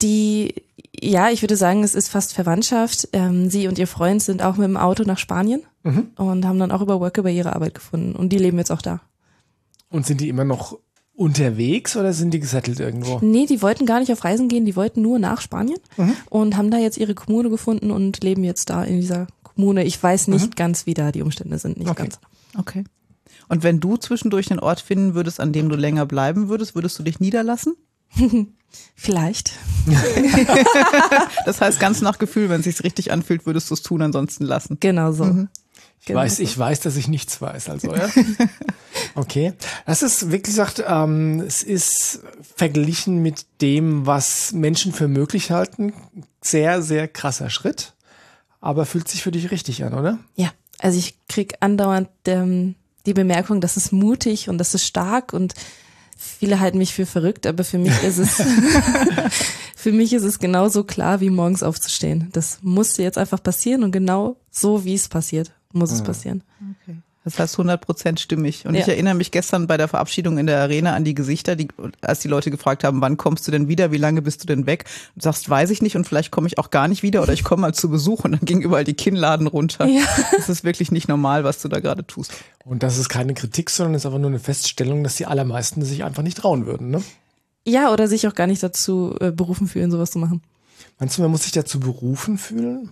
die, 0.01 0.54
ja, 1.00 1.30
ich 1.30 1.42
würde 1.42 1.56
sagen, 1.56 1.84
es 1.84 1.96
ist 1.96 2.10
fast 2.10 2.34
Verwandtschaft. 2.34 3.10
Ähm, 3.13 3.50
sie 3.50 3.68
und 3.68 3.80
ihr 3.80 3.88
Freund 3.88 4.22
sind 4.22 4.44
auch 4.44 4.58
mit 4.58 4.68
dem 4.68 4.78
Auto 4.78 5.04
nach 5.04 5.18
Spanien 5.18 5.63
mhm. 5.91 6.08
und 6.15 6.46
haben 6.46 6.60
dann 6.60 6.72
auch 6.72 6.82
über 6.82 7.00
Workaway 7.00 7.36
ihre 7.36 7.56
Arbeit 7.56 7.75
gefunden. 7.75 8.15
Und 8.15 8.29
die 8.29 8.38
leben 8.38 8.58
jetzt 8.58 8.72
auch 8.72 8.82
da. 8.82 9.01
Und 9.89 10.06
sind 10.06 10.22
die 10.22 10.29
immer 10.29 10.44
noch 10.44 10.77
unterwegs 11.13 11.98
oder 11.98 12.13
sind 12.13 12.32
die 12.34 12.39
gesettelt 12.39 12.79
irgendwo? 12.79 13.20
Nee, 13.22 13.48
die 13.48 13.62
wollten 13.62 13.86
gar 13.86 14.00
nicht 14.00 14.12
auf 14.12 14.24
Reisen 14.24 14.48
gehen, 14.48 14.65
die 14.65 14.75
wollten 14.75 15.01
nur 15.01 15.17
nach 15.17 15.41
Spanien 15.41 15.79
mhm. 15.98 16.13
und 16.29 16.56
haben 16.56 16.70
da 16.70 16.77
jetzt 16.77 16.98
ihre 16.98 17.15
Kommune 17.15 17.50
gefunden 17.50 17.89
und 17.91 18.24
leben 18.24 18.44
jetzt 18.44 18.70
da 18.70 18.84
in 18.84 19.01
dieser 19.01 19.27
Kommune. 19.44 19.84
Ich 19.84 20.01
weiß 20.01 20.27
nicht 20.27 20.51
mhm. 20.51 20.56
ganz, 20.56 20.86
wie 20.86 20.94
da 20.94 21.12
die 21.12 21.24
Umstände 21.24 21.58
sind, 21.58 21.77
nicht 21.77 21.89
okay. 21.89 22.03
ganz. 22.03 22.20
Okay. 22.56 22.84
Und 23.50 23.63
wenn 23.63 23.79
du 23.79 23.98
zwischendurch 23.98 24.51
einen 24.51 24.60
Ort 24.60 24.79
finden 24.79 25.15
würdest, 25.15 25.39
an 25.39 25.53
dem 25.53 25.70
du 25.70 25.75
länger 25.75 26.06
bleiben 26.06 26.50
würdest, 26.50 26.75
würdest 26.75 27.00
du 27.00 27.03
dich 27.03 27.20
niederlassen? 27.20 27.75
Vielleicht. 28.96 29.53
das 31.46 31.62
heißt, 31.62 31.79
ganz 31.79 32.01
nach 32.01 32.20
Gefühl, 32.20 32.50
wenn 32.50 32.60
es 32.60 32.65
sich 32.65 32.84
richtig 32.84 33.12
anfühlt, 33.12 33.46
würdest 33.46 33.70
du 33.70 33.74
es 33.74 33.82
tun, 33.82 34.01
ansonsten 34.01 34.44
lassen. 34.44 34.77
Genau 34.79 35.12
so. 35.13 35.24
Mhm. 35.24 35.50
Ich 36.00 36.08
genau 36.08 36.20
weiß, 36.20 36.39
ich 36.39 36.58
weiß, 36.58 36.80
dass 36.82 36.96
ich 36.96 37.08
nichts 37.08 37.42
weiß, 37.42 37.70
also 37.70 37.94
ja. 37.96 38.10
Okay. 39.16 39.54
Das 39.86 40.04
ist 40.04 40.25
wirklich 40.25 40.44
gesagt, 40.44 40.84
ähm, 40.88 41.42
es 41.42 41.63
ist 41.63 42.22
verglichen 42.56 43.22
mit 43.22 43.46
dem, 43.62 44.06
was 44.06 44.54
Menschen 44.54 44.94
für 44.94 45.08
möglich 45.08 45.51
halten, 45.51 45.94
sehr, 46.42 46.82
sehr 46.82 47.08
krasser 47.08 47.50
Schritt. 47.50 47.94
Aber 48.60 48.86
fühlt 48.86 49.08
sich 49.08 49.24
für 49.24 49.32
dich 49.32 49.51
richtig 49.51 49.84
an, 49.84 49.94
oder? 49.94 50.20
Ja. 50.36 50.51
Also 50.80 51.00
ich 51.00 51.16
krieg 51.27 51.56
andauernd 51.60 52.10
ähm, 52.27 52.75
die 53.08 53.13
Bemerkung, 53.13 53.62
das 53.62 53.77
ist 53.77 53.92
mutig 53.92 54.50
und 54.50 54.60
das 54.60 54.75
ist 54.75 54.86
stark 54.86 55.34
und 55.34 55.56
Viele 56.20 56.60
halten 56.60 56.80
mich 56.80 56.96
für 56.96 57.06
verrückt, 57.06 57.46
aber 57.46 57.63
für 57.63 57.77
mich 57.77 57.94
ist 58.01 58.18
es, 58.18 58.42
für 59.75 59.92
mich 59.92 60.13
ist 60.13 60.24
es 60.24 60.39
genauso 60.39 60.84
klar, 60.84 61.20
wie 61.20 61.30
morgens 61.30 61.62
aufzustehen. 61.62 62.30
Das 62.34 62.58
musste 62.63 63.04
jetzt 63.04 63.20
einfach 63.20 63.42
passieren 63.42 63.84
und 63.84 63.92
genau 63.92 64.38
so, 64.50 64.84
wie 64.84 64.96
es 64.96 65.10
passiert, 65.10 65.51
muss 65.77 65.91
es 65.91 66.03
passieren. 66.03 66.43
Okay. 66.84 66.98
Das 67.27 67.39
heißt 67.39 67.55
100 67.55 67.81
Prozent 67.81 68.22
stimmig. 68.22 68.65
Und 68.65 68.74
ja. 68.74 68.79
ich 68.79 68.88
erinnere 68.88 69.13
mich 69.13 69.31
gestern 69.31 69.67
bei 69.67 69.75
der 69.75 69.89
Verabschiedung 69.89 70.38
in 70.38 70.48
der 70.48 70.62
Arena 70.62 70.96
an 70.96 71.03
die 71.03 71.13
Gesichter, 71.13 71.57
die, 71.57 71.67
als 72.00 72.19
die 72.19 72.29
Leute 72.29 72.51
gefragt 72.51 72.86
haben, 72.86 73.01
wann 73.01 73.17
kommst 73.17 73.46
du 73.46 73.51
denn 73.51 73.67
wieder, 73.67 73.91
wie 73.91 73.98
lange 73.98 74.22
bist 74.22 74.43
du 74.43 74.48
denn 74.48 74.65
weg? 74.65 74.86
Du 75.15 75.24
sagst, 75.24 75.50
weiß 75.50 75.69
ich 75.72 75.81
nicht 75.81 75.98
und 75.98 76.07
vielleicht 76.07 76.31
komme 76.31 76.48
ich 76.48 76.57
auch 76.57 76.69
gar 76.69 76.88
nicht 76.88 77.03
wieder 77.03 77.22
oder 77.22 77.34
ich 77.34 77.43
komme 77.43 77.63
mal 77.63 77.74
zu 77.74 77.89
Besuch 77.89 78.24
und 78.24 78.31
dann 78.31 78.46
ging 78.46 78.62
überall 78.62 78.86
die 78.86 78.93
Kinnladen 78.93 79.48
runter. 79.48 79.86
Ja. 79.88 80.03
Das 80.31 80.48
ist 80.48 80.63
wirklich 80.63 80.89
nicht 80.89 81.10
normal, 81.10 81.43
was 81.43 81.62
du 81.62 81.67
da 81.67 81.81
gerade 81.81 82.07
tust. 82.07 82.31
Und 82.63 82.81
das 82.81 82.98
ist 82.98 83.10
keine 83.10 83.34
Kritik, 83.34 83.72
sondern 83.72 83.96
ist 83.96 84.05
einfach 84.05 84.19
nur 84.19 84.29
eine 84.29 84.39
Feststellung, 84.39 85.03
dass 85.03 85.17
die 85.17 85.25
allermeisten 85.25 85.84
sich 85.84 86.05
einfach 86.05 86.24
nicht 86.24 86.38
trauen 86.38 86.65
würden, 86.65 86.91
ne? 86.91 87.03
Ja, 87.65 87.91
oder 87.91 88.07
sich 88.07 88.25
auch 88.25 88.36
gar 88.36 88.48
nicht 88.48 88.63
dazu 88.63 89.17
äh, 89.19 89.31
berufen 89.31 89.67
fühlen, 89.67 89.91
sowas 89.91 90.12
zu 90.12 90.19
machen. 90.19 90.41
Meinst 91.00 91.17
du, 91.17 91.22
man 91.22 91.31
muss 91.31 91.43
sich 91.43 91.51
dazu 91.51 91.79
berufen 91.79 92.38
fühlen? 92.38 92.91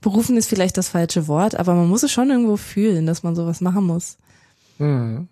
Berufen 0.00 0.36
ist 0.36 0.48
vielleicht 0.48 0.76
das 0.76 0.88
falsche 0.88 1.28
Wort, 1.28 1.54
aber 1.56 1.74
man 1.74 1.88
muss 1.88 2.02
es 2.02 2.12
schon 2.12 2.30
irgendwo 2.30 2.56
fühlen, 2.56 3.06
dass 3.06 3.22
man 3.22 3.36
sowas 3.36 3.60
machen 3.60 3.84
muss. 3.84 4.16
Hm. 4.78 5.28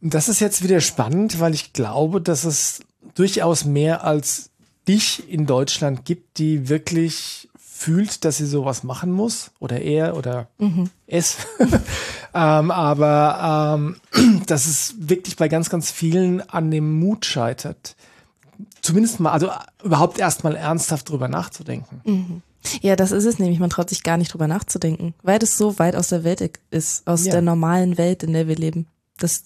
Das 0.00 0.28
ist 0.28 0.40
jetzt 0.40 0.62
wieder 0.62 0.80
spannend, 0.80 1.38
weil 1.38 1.54
ich 1.54 1.72
glaube, 1.72 2.20
dass 2.20 2.44
es 2.44 2.80
durchaus 3.14 3.64
mehr 3.64 4.04
als 4.04 4.50
dich 4.88 5.28
in 5.30 5.46
Deutschland 5.46 6.04
gibt, 6.04 6.38
die 6.38 6.68
wirklich 6.68 7.48
fühlt, 7.82 8.24
dass 8.24 8.36
sie 8.36 8.46
sowas 8.46 8.84
machen 8.84 9.12
muss 9.12 9.50
oder 9.58 9.80
er 9.80 10.16
oder 10.16 10.48
mhm. 10.58 10.90
es. 11.06 11.36
ähm, 12.34 12.70
aber 12.70 13.76
ähm, 13.76 14.42
dass 14.46 14.66
es 14.66 14.94
wirklich 14.98 15.36
bei 15.36 15.48
ganz, 15.48 15.68
ganz 15.68 15.90
vielen 15.90 16.40
an 16.48 16.70
dem 16.70 16.98
Mut 16.98 17.26
scheitert. 17.26 17.96
Zumindest 18.82 19.20
mal, 19.20 19.30
also 19.30 19.48
überhaupt 19.84 20.18
erstmal 20.18 20.56
ernsthaft 20.56 21.08
drüber 21.08 21.28
nachzudenken. 21.28 22.00
Mhm. 22.04 22.42
Ja, 22.80 22.96
das 22.96 23.12
ist 23.12 23.24
es 23.24 23.38
nämlich. 23.38 23.58
Man 23.58 23.70
traut 23.70 23.88
sich 23.88 24.02
gar 24.02 24.16
nicht 24.16 24.32
drüber 24.32 24.48
nachzudenken, 24.48 25.14
weil 25.22 25.38
das 25.38 25.56
so 25.56 25.78
weit 25.78 25.96
aus 25.96 26.08
der 26.08 26.24
Welt 26.24 26.58
ist, 26.70 27.06
aus 27.06 27.24
ja. 27.24 27.32
der 27.32 27.42
normalen 27.42 27.98
Welt, 27.98 28.22
in 28.22 28.32
der 28.32 28.48
wir 28.48 28.56
leben. 28.56 28.86
Das 29.18 29.44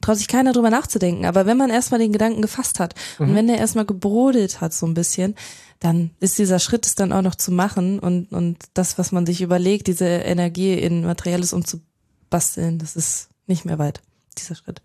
traut 0.00 0.18
sich 0.18 0.28
keiner 0.28 0.52
drüber 0.52 0.70
nachzudenken. 0.70 1.26
Aber 1.26 1.46
wenn 1.46 1.56
man 1.56 1.70
erstmal 1.70 2.00
den 2.00 2.12
Gedanken 2.12 2.42
gefasst 2.42 2.80
hat 2.80 2.94
mhm. 3.18 3.28
und 3.28 3.34
wenn 3.34 3.46
der 3.48 3.58
erstmal 3.58 3.86
gebrodelt 3.86 4.60
hat 4.60 4.72
so 4.72 4.86
ein 4.86 4.94
bisschen, 4.94 5.34
dann 5.80 6.10
ist 6.20 6.38
dieser 6.38 6.58
Schritt 6.58 6.86
es 6.86 6.94
dann 6.94 7.12
auch 7.12 7.22
noch 7.22 7.34
zu 7.34 7.52
machen 7.52 7.98
und, 7.98 8.32
und 8.32 8.58
das, 8.74 8.98
was 8.98 9.12
man 9.12 9.26
sich 9.26 9.42
überlegt, 9.42 9.88
diese 9.88 10.06
Energie 10.06 10.74
in 10.74 11.04
Materielles 11.04 11.52
umzubasteln, 11.52 12.78
das 12.78 12.96
ist 12.96 13.28
nicht 13.46 13.64
mehr 13.64 13.78
weit, 13.78 14.00
dieser 14.38 14.54
Schritt. 14.54 14.80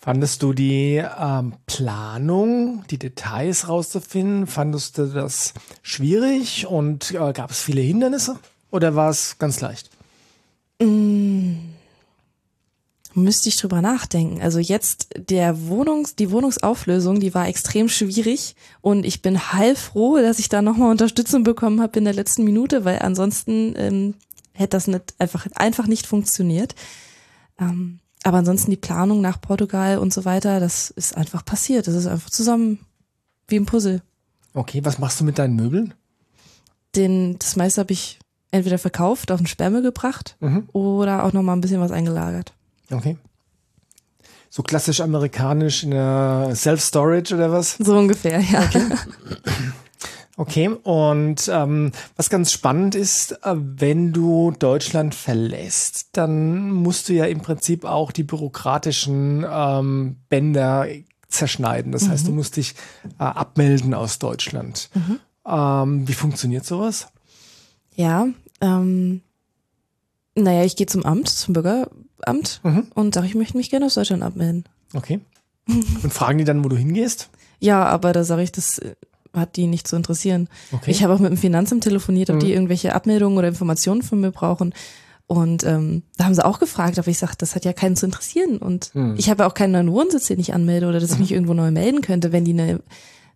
Fandest 0.00 0.44
du 0.44 0.52
die 0.52 1.02
ähm, 1.18 1.54
Planung, 1.66 2.84
die 2.88 2.98
Details 2.98 3.68
rauszufinden, 3.68 4.46
fandest 4.46 4.96
du 4.96 5.06
das 5.06 5.54
schwierig 5.82 6.66
und 6.68 7.10
äh, 7.10 7.32
gab 7.32 7.50
es 7.50 7.60
viele 7.60 7.80
Hindernisse 7.80 8.38
oder 8.70 8.94
war 8.94 9.10
es 9.10 9.38
ganz 9.38 9.60
leicht? 9.60 9.90
Mm, 10.80 11.54
müsste 13.14 13.48
ich 13.48 13.56
drüber 13.56 13.82
nachdenken. 13.82 14.40
Also 14.40 14.60
jetzt 14.60 15.08
der 15.16 15.66
Wohnungs, 15.66 16.14
die 16.14 16.30
Wohnungsauflösung, 16.30 17.18
die 17.18 17.34
war 17.34 17.48
extrem 17.48 17.88
schwierig 17.88 18.54
und 18.80 19.04
ich 19.04 19.20
bin 19.20 19.52
heilfroh, 19.52 20.18
dass 20.18 20.38
ich 20.38 20.48
da 20.48 20.62
nochmal 20.62 20.92
Unterstützung 20.92 21.42
bekommen 21.42 21.80
habe 21.80 21.98
in 21.98 22.04
der 22.04 22.14
letzten 22.14 22.44
Minute, 22.44 22.84
weil 22.84 23.00
ansonsten 23.00 23.74
ähm, 23.76 24.14
hätte 24.52 24.76
das 24.76 24.86
nicht 24.86 25.14
einfach 25.18 25.48
einfach 25.56 25.88
nicht 25.88 26.06
funktioniert. 26.06 26.76
Ähm, 27.58 27.98
aber 28.28 28.36
ansonsten 28.36 28.70
die 28.70 28.76
Planung 28.76 29.22
nach 29.22 29.40
Portugal 29.40 29.96
und 29.96 30.12
so 30.12 30.26
weiter, 30.26 30.60
das 30.60 30.90
ist 30.90 31.16
einfach 31.16 31.46
passiert. 31.46 31.86
Das 31.86 31.94
ist 31.94 32.06
einfach 32.06 32.28
zusammen 32.28 32.78
wie 33.46 33.56
ein 33.56 33.64
Puzzle. 33.64 34.02
Okay, 34.52 34.84
was 34.84 34.98
machst 34.98 35.18
du 35.18 35.24
mit 35.24 35.38
deinen 35.38 35.56
Möbeln? 35.56 35.94
Den, 36.94 37.38
das 37.38 37.56
meiste 37.56 37.80
habe 37.80 37.94
ich 37.94 38.18
entweder 38.50 38.76
verkauft, 38.76 39.30
auf 39.30 39.40
den 39.40 39.46
Sperrmüll 39.46 39.80
gebracht 39.80 40.36
mhm. 40.40 40.68
oder 40.74 41.24
auch 41.24 41.32
nochmal 41.32 41.56
ein 41.56 41.62
bisschen 41.62 41.80
was 41.80 41.90
eingelagert. 41.90 42.52
Okay. 42.90 43.16
So 44.50 44.62
klassisch 44.62 45.00
amerikanisch 45.00 45.84
in 45.84 45.92
der 45.92 46.52
Self-Storage 46.54 47.34
oder 47.34 47.50
was? 47.50 47.78
So 47.78 47.96
ungefähr, 47.96 48.40
ja. 48.40 48.62
Okay. 48.62 48.82
Okay, 50.38 50.68
und 50.68 51.50
ähm, 51.52 51.90
was 52.14 52.30
ganz 52.30 52.52
spannend 52.52 52.94
ist, 52.94 53.32
äh, 53.44 53.56
wenn 53.56 54.12
du 54.12 54.52
Deutschland 54.56 55.16
verlässt, 55.16 56.10
dann 56.12 56.70
musst 56.70 57.08
du 57.08 57.12
ja 57.12 57.24
im 57.24 57.40
Prinzip 57.40 57.84
auch 57.84 58.12
die 58.12 58.22
bürokratischen 58.22 59.44
ähm, 59.50 60.16
Bänder 60.28 60.86
zerschneiden. 61.26 61.90
Das 61.90 62.04
mhm. 62.04 62.10
heißt, 62.10 62.26
du 62.28 62.30
mhm. 62.30 62.36
musst 62.36 62.56
dich 62.56 62.76
äh, 63.18 63.24
abmelden 63.24 63.94
aus 63.94 64.20
Deutschland. 64.20 64.90
Mhm. 64.94 65.18
Ähm, 65.44 66.06
wie 66.06 66.14
funktioniert 66.14 66.64
sowas? 66.64 67.08
Ja, 67.96 68.28
ähm, 68.60 69.22
naja, 70.36 70.62
ich 70.62 70.76
gehe 70.76 70.86
zum 70.86 71.04
Amt, 71.04 71.30
zum 71.30 71.52
Bürgeramt 71.52 72.60
mhm. 72.62 72.86
und 72.94 73.12
sage, 73.12 73.26
ich 73.26 73.34
möchte 73.34 73.56
mich 73.56 73.70
gerne 73.70 73.86
aus 73.86 73.94
Deutschland 73.94 74.22
abmelden. 74.22 74.66
Okay. 74.94 75.18
Und 75.66 76.12
fragen 76.12 76.38
die 76.38 76.44
dann, 76.44 76.62
wo 76.62 76.68
du 76.68 76.76
hingehst? 76.76 77.28
Ja, 77.58 77.84
aber 77.86 78.12
da 78.12 78.22
sage 78.22 78.42
ich, 78.42 78.52
das 78.52 78.80
hat 79.38 79.56
die 79.56 79.66
nicht 79.66 79.86
zu 79.86 79.96
interessieren. 79.96 80.48
Okay. 80.72 80.90
Ich 80.90 81.02
habe 81.02 81.14
auch 81.14 81.18
mit 81.18 81.30
dem 81.30 81.36
Finanzamt 81.36 81.84
telefoniert, 81.84 82.30
ob 82.30 82.36
mhm. 82.36 82.40
die 82.40 82.52
irgendwelche 82.52 82.94
Abmeldungen 82.94 83.38
oder 83.38 83.48
Informationen 83.48 84.02
von 84.02 84.20
mir 84.20 84.30
brauchen. 84.30 84.74
Und 85.28 85.62
ähm, 85.64 86.04
da 86.16 86.24
haben 86.24 86.34
sie 86.34 86.44
auch 86.44 86.58
gefragt, 86.58 86.98
aber 86.98 87.08
ich 87.08 87.18
sage, 87.18 87.34
das 87.36 87.54
hat 87.54 87.66
ja 87.66 87.74
keinen 87.74 87.96
zu 87.96 88.06
interessieren. 88.06 88.56
Und 88.56 88.94
mhm. 88.94 89.14
ich 89.18 89.28
habe 89.28 89.46
auch 89.46 89.52
keinen 89.52 89.72
neuen 89.72 89.92
Wohnsitz, 89.92 90.26
den 90.26 90.40
ich 90.40 90.54
anmelde 90.54 90.88
oder 90.88 91.00
dass 91.00 91.10
ich 91.10 91.16
mhm. 91.16 91.22
mich 91.22 91.32
irgendwo 91.32 91.52
neu 91.52 91.70
melden 91.70 92.00
könnte. 92.00 92.32
Wenn 92.32 92.46
die 92.46 92.52
eine, 92.52 92.80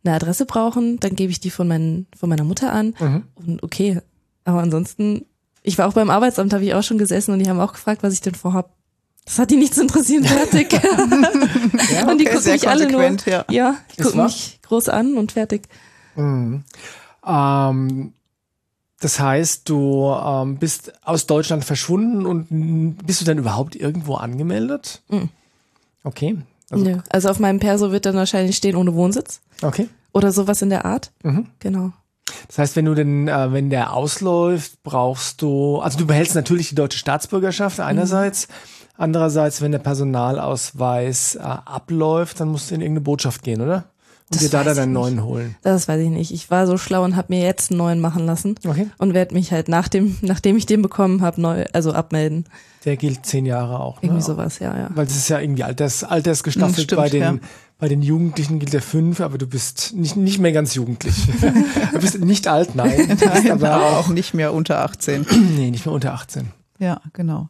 eine 0.02 0.14
Adresse 0.14 0.47
brauchen, 0.47 0.99
dann 1.00 1.14
gebe 1.14 1.30
ich 1.30 1.40
die 1.40 1.50
von, 1.50 1.68
mein, 1.68 2.06
von 2.16 2.30
meiner 2.30 2.44
Mutter 2.44 2.73
an. 2.73 2.94
Mhm. 2.99 3.25
Und 3.35 3.62
okay, 3.62 4.00
aber 4.44 4.61
ansonsten, 4.61 5.26
ich 5.62 5.76
war 5.76 5.87
auch 5.87 5.92
beim 5.92 6.09
Arbeitsamt, 6.09 6.54
habe 6.54 6.64
ich 6.64 6.73
auch 6.73 6.82
schon 6.82 6.97
gesessen 6.97 7.32
und 7.32 7.40
die 7.40 7.49
haben 7.49 7.61
auch 7.61 7.75
gefragt, 7.75 8.02
was 8.02 8.14
ich 8.14 8.23
denn 8.23 8.35
vorhab. 8.35 8.75
Das 9.26 9.38
hat 9.38 9.50
die 9.50 9.56
nicht 9.56 9.75
zu 9.75 9.82
interessieren, 9.82 10.25
fertig. 10.25 10.73
ja, 10.73 10.80
und 12.11 12.18
die 12.18 12.26
okay, 12.26 12.37
gucken 12.37 12.52
mich 12.52 12.68
alle 12.68 12.90
nur. 12.90 13.02
Ja, 13.26 13.44
ja 13.50 13.76
die 13.97 14.02
gucken 14.02 14.25
mich 14.25 14.59
groß 14.62 14.88
an 14.88 15.16
und 15.16 15.32
fertig. 15.32 15.68
Mhm. 16.16 16.64
Ähm, 17.26 18.12
das 19.00 19.19
heißt, 19.19 19.69
du 19.69 20.14
ähm, 20.14 20.59
bist 20.59 20.92
aus 21.04 21.26
Deutschland 21.26 21.64
verschwunden 21.64 22.25
und 22.25 22.97
bist 23.04 23.21
du 23.21 23.25
dann 23.25 23.38
überhaupt 23.38 23.75
irgendwo 23.75 24.14
angemeldet? 24.14 25.02
Mhm. 25.09 25.28
Okay. 26.04 26.38
Also, 26.71 26.85
Nö. 26.85 26.99
also 27.11 27.28
auf 27.28 27.38
meinem 27.38 27.59
Perso 27.59 27.92
wird 27.92 28.07
dann 28.07 28.14
wahrscheinlich 28.14 28.57
stehen 28.57 28.76
ohne 28.76 28.95
Wohnsitz. 28.95 29.40
Okay. 29.61 29.88
Oder 30.12 30.33
sowas 30.33 30.62
in 30.62 30.71
der 30.71 30.85
Art. 30.85 31.11
Mhm. 31.23 31.49
Genau. 31.59 31.92
Das 32.47 32.59
heißt, 32.59 32.76
wenn 32.76 32.85
du 32.85 32.95
denn, 32.95 33.28
äh, 33.28 33.52
wenn 33.52 33.71
der 33.71 33.92
ausläuft, 33.92 34.83
brauchst 34.83 35.42
du, 35.42 35.81
also 35.81 35.99
du 35.99 36.07
behältst 36.07 36.35
natürlich 36.35 36.69
die 36.69 36.75
deutsche 36.75 36.99
Staatsbürgerschaft 36.99 37.81
einerseits, 37.81 38.49
mhm. 38.49 38.52
andererseits, 38.97 39.61
wenn 39.61 39.73
der 39.73 39.81
Personalausweis 39.81 41.35
äh, 41.35 41.40
abläuft, 41.40 42.40
dann 42.40 42.49
musst 42.49 42.71
du 42.71 42.75
in 42.75 42.81
irgendeine 42.81 43.04
Botschaft 43.04 43.42
gehen, 43.42 43.61
oder? 43.61 43.85
Und 44.32 44.40
dir 44.40 44.50
da 44.50 44.64
dann 44.64 44.78
einen 44.78 44.92
neuen 44.92 45.24
holen. 45.24 45.56
Das 45.62 45.88
weiß 45.88 46.00
ich 46.00 46.10
nicht. 46.10 46.32
Ich 46.32 46.50
war 46.50 46.66
so 46.66 46.76
schlau 46.78 47.04
und 47.04 47.16
habe 47.16 47.34
mir 47.34 47.42
jetzt 47.42 47.70
einen 47.70 47.78
neuen 47.78 48.00
machen 48.00 48.26
lassen. 48.26 48.54
Okay. 48.66 48.88
Und 48.98 49.14
werde 49.14 49.34
mich 49.34 49.52
halt 49.52 49.68
nach 49.68 49.88
dem, 49.88 50.16
nachdem 50.22 50.56
ich 50.56 50.66
den 50.66 50.82
bekommen 50.82 51.22
habe, 51.22 51.40
neu, 51.40 51.64
also 51.72 51.92
abmelden. 51.92 52.46
Der 52.84 52.96
gilt 52.96 53.24
zehn 53.26 53.46
Jahre 53.46 53.80
auch. 53.80 54.02
Ne? 54.02 54.08
Irgendwie 54.08 54.22
sowas, 54.22 54.58
ja, 54.58 54.76
ja. 54.76 54.90
Weil 54.94 55.06
das 55.06 55.16
ist 55.16 55.28
ja 55.28 55.40
irgendwie 55.40 55.62
alters, 55.62 56.02
altersgestaffelt. 56.02 56.76
Hm, 56.76 56.82
stimmt, 56.82 57.00
bei 57.00 57.08
den, 57.08 57.22
ja. 57.22 57.38
bei 57.78 57.88
den 57.88 58.02
Jugendlichen 58.02 58.58
gilt 58.58 58.72
der 58.72 58.82
fünf, 58.82 59.20
aber 59.20 59.38
du 59.38 59.46
bist 59.46 59.92
nicht, 59.94 60.16
nicht 60.16 60.38
mehr 60.38 60.52
ganz 60.52 60.74
jugendlich. 60.74 61.14
du 61.92 62.00
bist 62.00 62.18
nicht 62.18 62.48
alt, 62.48 62.74
nein. 62.74 63.16
nein 63.20 63.50
aber, 63.52 63.70
aber 63.70 63.98
auch 63.98 64.08
nicht 64.08 64.34
mehr 64.34 64.52
unter 64.52 64.80
18. 64.80 65.26
nee, 65.56 65.70
nicht 65.70 65.86
mehr 65.86 65.94
unter 65.94 66.12
18. 66.14 66.48
Ja, 66.78 67.00
genau. 67.12 67.48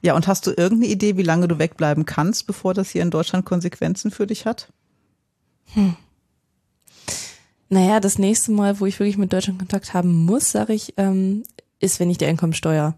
Ja, 0.00 0.14
und 0.14 0.28
hast 0.28 0.46
du 0.46 0.50
irgendeine 0.50 0.92
Idee, 0.92 1.16
wie 1.16 1.22
lange 1.22 1.48
du 1.48 1.58
wegbleiben 1.58 2.04
kannst, 2.06 2.46
bevor 2.46 2.72
das 2.72 2.90
hier 2.90 3.02
in 3.02 3.10
Deutschland 3.10 3.44
Konsequenzen 3.44 4.10
für 4.10 4.26
dich 4.26 4.46
hat? 4.46 4.68
Hm. 5.74 5.96
Naja, 7.68 8.00
das 8.00 8.18
nächste 8.18 8.50
Mal, 8.52 8.80
wo 8.80 8.86
ich 8.86 8.98
wirklich 8.98 9.18
mit 9.18 9.32
Deutschland 9.32 9.58
Kontakt 9.58 9.92
haben 9.92 10.24
muss, 10.24 10.50
sage 10.50 10.72
ich, 10.72 10.94
ähm, 10.96 11.44
ist, 11.80 12.00
wenn 12.00 12.10
ich 12.10 12.18
die 12.18 12.26
Einkommensteuer 12.26 12.96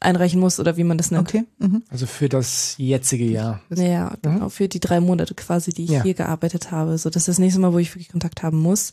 einreichen 0.00 0.40
muss 0.40 0.60
oder 0.60 0.76
wie 0.76 0.84
man 0.84 0.98
das 0.98 1.10
nennt. 1.10 1.28
Okay. 1.28 1.44
Mhm. 1.58 1.82
Also 1.88 2.06
für 2.06 2.28
das 2.28 2.74
jetzige 2.76 3.24
Jahr. 3.24 3.60
Ja, 3.70 4.10
mhm. 4.10 4.16
genau, 4.22 4.48
für 4.50 4.68
die 4.68 4.80
drei 4.80 5.00
Monate 5.00 5.34
quasi, 5.34 5.72
die 5.72 5.84
ich 5.84 5.90
ja. 5.90 6.02
hier 6.02 6.14
gearbeitet 6.14 6.70
habe. 6.70 6.98
So, 6.98 7.08
das 7.08 7.22
ist 7.22 7.28
das 7.28 7.38
nächste 7.38 7.60
Mal, 7.60 7.72
wo 7.72 7.78
ich 7.78 7.90
wirklich 7.94 8.10
Kontakt 8.10 8.42
haben 8.42 8.58
muss. 8.58 8.92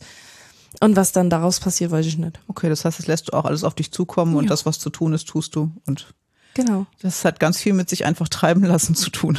Und 0.80 0.96
was 0.96 1.12
dann 1.12 1.30
daraus 1.30 1.60
passiert, 1.60 1.90
weiß 1.90 2.06
ich 2.06 2.18
nicht. 2.18 2.40
Okay, 2.48 2.68
das 2.68 2.84
heißt, 2.84 2.98
es 2.98 3.06
lässt 3.06 3.28
du 3.28 3.32
auch 3.32 3.44
alles 3.44 3.64
auf 3.64 3.74
dich 3.74 3.92
zukommen 3.92 4.32
ja. 4.32 4.38
und 4.38 4.50
das, 4.50 4.66
was 4.66 4.78
zu 4.78 4.90
tun 4.90 5.12
ist, 5.12 5.28
tust 5.28 5.54
du. 5.54 5.70
Und 5.86 6.14
genau. 6.54 6.86
Das 7.00 7.24
hat 7.24 7.38
ganz 7.38 7.58
viel 7.58 7.74
mit 7.74 7.88
sich 7.88 8.06
einfach 8.06 8.28
treiben 8.28 8.64
lassen 8.64 8.94
zu 8.94 9.10
tun 9.10 9.38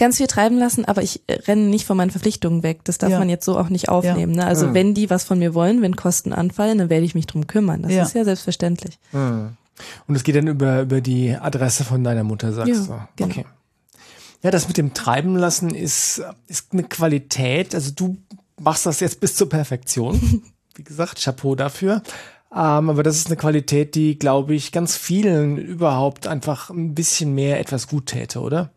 ganz 0.00 0.16
viel 0.16 0.26
treiben 0.26 0.58
lassen, 0.58 0.84
aber 0.86 1.02
ich 1.02 1.22
renne 1.28 1.68
nicht 1.68 1.86
von 1.86 1.96
meinen 1.96 2.10
Verpflichtungen 2.10 2.64
weg. 2.64 2.80
Das 2.84 2.98
darf 2.98 3.10
ja. 3.10 3.18
man 3.18 3.28
jetzt 3.28 3.44
so 3.44 3.56
auch 3.56 3.68
nicht 3.68 3.88
aufnehmen. 3.88 4.34
Ja. 4.34 4.44
Ne? 4.44 4.46
Also 4.46 4.68
mhm. 4.68 4.74
wenn 4.74 4.94
die 4.94 5.10
was 5.10 5.22
von 5.22 5.38
mir 5.38 5.54
wollen, 5.54 5.82
wenn 5.82 5.94
Kosten 5.94 6.32
anfallen, 6.32 6.78
dann 6.78 6.90
werde 6.90 7.04
ich 7.04 7.14
mich 7.14 7.26
drum 7.26 7.46
kümmern. 7.46 7.82
Das 7.82 7.92
ja. 7.92 8.02
ist 8.02 8.14
ja 8.14 8.24
selbstverständlich. 8.24 8.98
Mhm. 9.12 9.56
Und 10.08 10.16
es 10.16 10.24
geht 10.24 10.34
dann 10.36 10.48
über, 10.48 10.82
über 10.82 11.00
die 11.00 11.36
Adresse 11.36 11.84
von 11.84 12.02
deiner 12.02 12.24
Mutter, 12.24 12.52
sagst 12.52 12.88
du. 12.88 13.00
Genau. 13.16 13.30
Okay. 13.30 13.44
Ja, 14.42 14.50
das 14.50 14.68
mit 14.68 14.78
dem 14.78 14.94
Treiben 14.94 15.36
lassen 15.36 15.74
ist, 15.74 16.22
ist 16.48 16.72
eine 16.72 16.84
Qualität. 16.84 17.74
Also 17.74 17.92
du 17.94 18.16
machst 18.58 18.86
das 18.86 19.00
jetzt 19.00 19.20
bis 19.20 19.36
zur 19.36 19.48
Perfektion. 19.48 20.42
Wie 20.74 20.82
gesagt, 20.82 21.22
Chapeau 21.22 21.54
dafür. 21.54 22.02
Ähm, 22.52 22.90
aber 22.90 23.02
das 23.02 23.16
ist 23.16 23.26
eine 23.26 23.36
Qualität, 23.36 23.94
die, 23.94 24.18
glaube 24.18 24.54
ich, 24.54 24.72
ganz 24.72 24.96
vielen 24.96 25.58
überhaupt 25.58 26.26
einfach 26.26 26.70
ein 26.70 26.94
bisschen 26.94 27.34
mehr 27.34 27.60
etwas 27.60 27.86
gut 27.86 28.06
täte, 28.06 28.40
oder? 28.40 28.70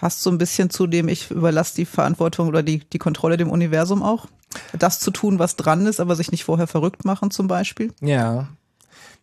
Passt 0.00 0.22
so 0.22 0.30
ein 0.30 0.38
bisschen 0.38 0.70
zu 0.70 0.86
dem, 0.86 1.08
ich 1.08 1.30
überlasse 1.30 1.76
die 1.76 1.84
Verantwortung 1.84 2.48
oder 2.48 2.62
die, 2.62 2.78
die 2.78 2.98
Kontrolle 2.98 3.36
dem 3.36 3.50
Universum 3.50 4.02
auch. 4.02 4.28
Das 4.72 4.98
zu 4.98 5.10
tun, 5.10 5.38
was 5.38 5.56
dran 5.56 5.86
ist, 5.86 6.00
aber 6.00 6.16
sich 6.16 6.32
nicht 6.32 6.44
vorher 6.44 6.66
verrückt 6.66 7.04
machen 7.04 7.30
zum 7.30 7.48
Beispiel. 7.48 7.92
Ja. 8.00 8.48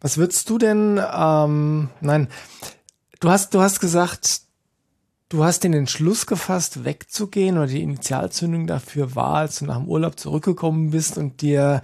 Was 0.01 0.17
würdest 0.19 0.48
du 0.51 0.60
denn, 0.60 1.01
ähm, 1.12 1.89
nein, 2.00 2.27
du 3.19 3.29
hast, 3.31 3.55
du 3.55 3.60
hast 3.60 3.79
gesagt, 3.79 4.41
du 5.29 5.43
hast 5.43 5.63
den 5.63 5.74
Entschluss 5.74 6.27
gefasst, 6.27 6.86
wegzugehen 6.86 7.57
oder 7.57 7.65
die 7.65 7.81
Initialzündung 7.81 8.67
dafür 8.67 9.15
war, 9.15 9.38
als 9.38 9.57
du 9.57 9.65
nach 9.65 9.77
dem 9.77 9.88
Urlaub 9.88 10.19
zurückgekommen 10.19 10.91
bist 10.91 11.17
und 11.17 11.41
dir, 11.41 11.81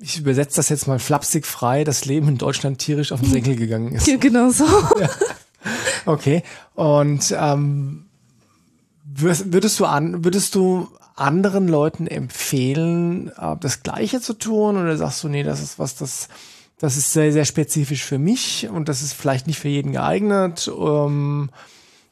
ich 0.00 0.20
übersetze 0.20 0.54
das 0.54 0.68
jetzt 0.68 0.86
mal 0.86 1.00
flapsig 1.00 1.44
frei, 1.44 1.82
das 1.82 2.04
Leben 2.04 2.28
in 2.28 2.38
Deutschland 2.38 2.78
tierisch 2.78 3.10
auf 3.10 3.20
den 3.20 3.32
Senkel 3.32 3.56
gegangen 3.56 3.96
ist. 3.96 4.06
Ja, 4.06 4.16
genau 4.16 4.50
so. 4.50 4.64
Ja. 5.00 5.10
Okay. 6.06 6.42
Und 6.74 7.34
ähm, 7.38 8.06
würdest 9.04 9.80
du 9.80 9.84
an, 9.84 10.24
würdest 10.24 10.54
du 10.54 10.88
anderen 11.16 11.66
Leuten 11.66 12.06
empfehlen, 12.06 13.32
äh, 13.38 13.56
das 13.60 13.82
Gleiche 13.82 14.20
zu 14.20 14.34
tun? 14.34 14.76
Oder 14.76 14.96
sagst 14.96 15.24
du, 15.24 15.28
nee, 15.28 15.42
das 15.42 15.62
ist 15.62 15.78
was, 15.78 15.96
das, 15.96 16.28
das 16.78 16.96
ist 16.96 17.12
sehr, 17.12 17.32
sehr 17.32 17.44
spezifisch 17.44 18.04
für 18.04 18.18
mich 18.18 18.68
und 18.70 18.88
das 18.88 19.02
ist 19.02 19.14
vielleicht 19.14 19.46
nicht 19.46 19.58
für 19.58 19.68
jeden 19.68 19.92
geeignet? 19.92 20.70
Ähm, 20.78 21.50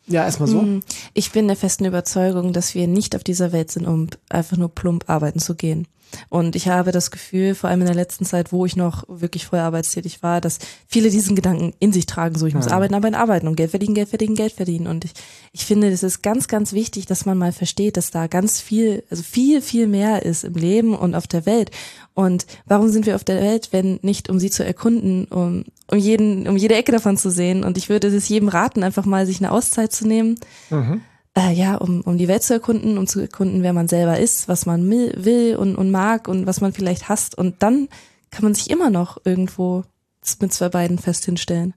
ja, 0.06 0.24
erstmal 0.24 0.48
so. 0.48 0.62
Mm, 0.62 0.82
ich 1.14 1.32
bin 1.32 1.46
der 1.46 1.56
festen 1.56 1.84
Überzeugung, 1.84 2.52
dass 2.52 2.74
wir 2.74 2.86
nicht 2.86 3.16
auf 3.16 3.24
dieser 3.24 3.52
Welt 3.52 3.70
sind, 3.70 3.86
um 3.86 4.08
einfach 4.28 4.56
nur 4.56 4.68
plump 4.68 5.08
arbeiten 5.08 5.38
zu 5.38 5.54
gehen. 5.54 5.86
Und 6.28 6.56
ich 6.56 6.68
habe 6.68 6.92
das 6.92 7.10
Gefühl, 7.10 7.54
vor 7.54 7.70
allem 7.70 7.80
in 7.80 7.86
der 7.86 7.94
letzten 7.94 8.24
Zeit, 8.24 8.52
wo 8.52 8.66
ich 8.66 8.76
noch 8.76 9.04
wirklich 9.08 9.46
voll 9.46 9.58
arbeitstätig 9.58 10.22
war, 10.22 10.40
dass 10.40 10.58
viele 10.86 11.10
diesen 11.10 11.36
Gedanken 11.36 11.74
in 11.78 11.92
sich 11.92 12.06
tragen, 12.06 12.36
so 12.36 12.46
ich 12.46 12.54
muss 12.54 12.66
ja. 12.66 12.72
arbeiten, 12.72 12.94
arbeiten, 12.94 13.14
arbeiten 13.14 13.48
und 13.48 13.56
Geld 13.56 13.70
verdienen, 13.70 13.94
Geld 13.94 14.08
verdienen, 14.08 14.36
Geld 14.36 14.52
verdienen. 14.52 14.86
Und 14.86 15.04
ich, 15.04 15.12
ich 15.52 15.64
finde, 15.64 15.90
das 15.90 16.02
ist 16.02 16.22
ganz, 16.22 16.48
ganz 16.48 16.72
wichtig, 16.72 17.06
dass 17.06 17.26
man 17.26 17.38
mal 17.38 17.52
versteht, 17.52 17.96
dass 17.96 18.10
da 18.10 18.26
ganz 18.26 18.60
viel, 18.60 19.04
also 19.10 19.22
viel, 19.22 19.60
viel 19.60 19.86
mehr 19.86 20.24
ist 20.24 20.44
im 20.44 20.54
Leben 20.54 20.94
und 20.94 21.14
auf 21.14 21.26
der 21.26 21.46
Welt. 21.46 21.70
Und 22.14 22.46
warum 22.66 22.90
sind 22.90 23.06
wir 23.06 23.16
auf 23.16 23.24
der 23.24 23.40
Welt, 23.40 23.68
wenn 23.72 23.98
nicht 24.02 24.28
um 24.28 24.38
sie 24.38 24.50
zu 24.50 24.64
erkunden, 24.64 25.24
um, 25.26 25.64
um 25.90 25.98
jeden, 25.98 26.46
um 26.46 26.56
jede 26.56 26.76
Ecke 26.76 26.92
davon 26.92 27.16
zu 27.16 27.30
sehen? 27.30 27.64
Und 27.64 27.76
ich 27.76 27.88
würde 27.88 28.08
es 28.08 28.28
jedem 28.28 28.48
raten, 28.48 28.84
einfach 28.84 29.04
mal 29.04 29.26
sich 29.26 29.38
eine 29.40 29.50
Auszeit 29.50 29.92
zu 29.92 30.06
nehmen. 30.06 30.38
Mhm 30.70 31.00
äh, 31.36 31.52
ja, 31.52 31.74
um, 31.76 32.00
um 32.02 32.16
die 32.16 32.28
Welt 32.28 32.42
zu 32.42 32.54
erkunden, 32.54 32.96
um 32.96 33.06
zu 33.06 33.20
erkunden, 33.20 33.62
wer 33.62 33.72
man 33.72 33.88
selber 33.88 34.18
ist, 34.18 34.48
was 34.48 34.66
man 34.66 34.88
will 34.88 35.56
und, 35.56 35.76
und 35.76 35.90
mag 35.90 36.28
und 36.28 36.46
was 36.46 36.60
man 36.60 36.72
vielleicht 36.72 37.08
hasst. 37.08 37.36
Und 37.36 37.62
dann 37.62 37.88
kann 38.30 38.44
man 38.44 38.54
sich 38.54 38.70
immer 38.70 38.90
noch 38.90 39.18
irgendwo 39.24 39.84
mit 40.40 40.52
zwei 40.52 40.68
Beinen 40.68 40.98
fest 40.98 41.24
hinstellen. 41.24 41.74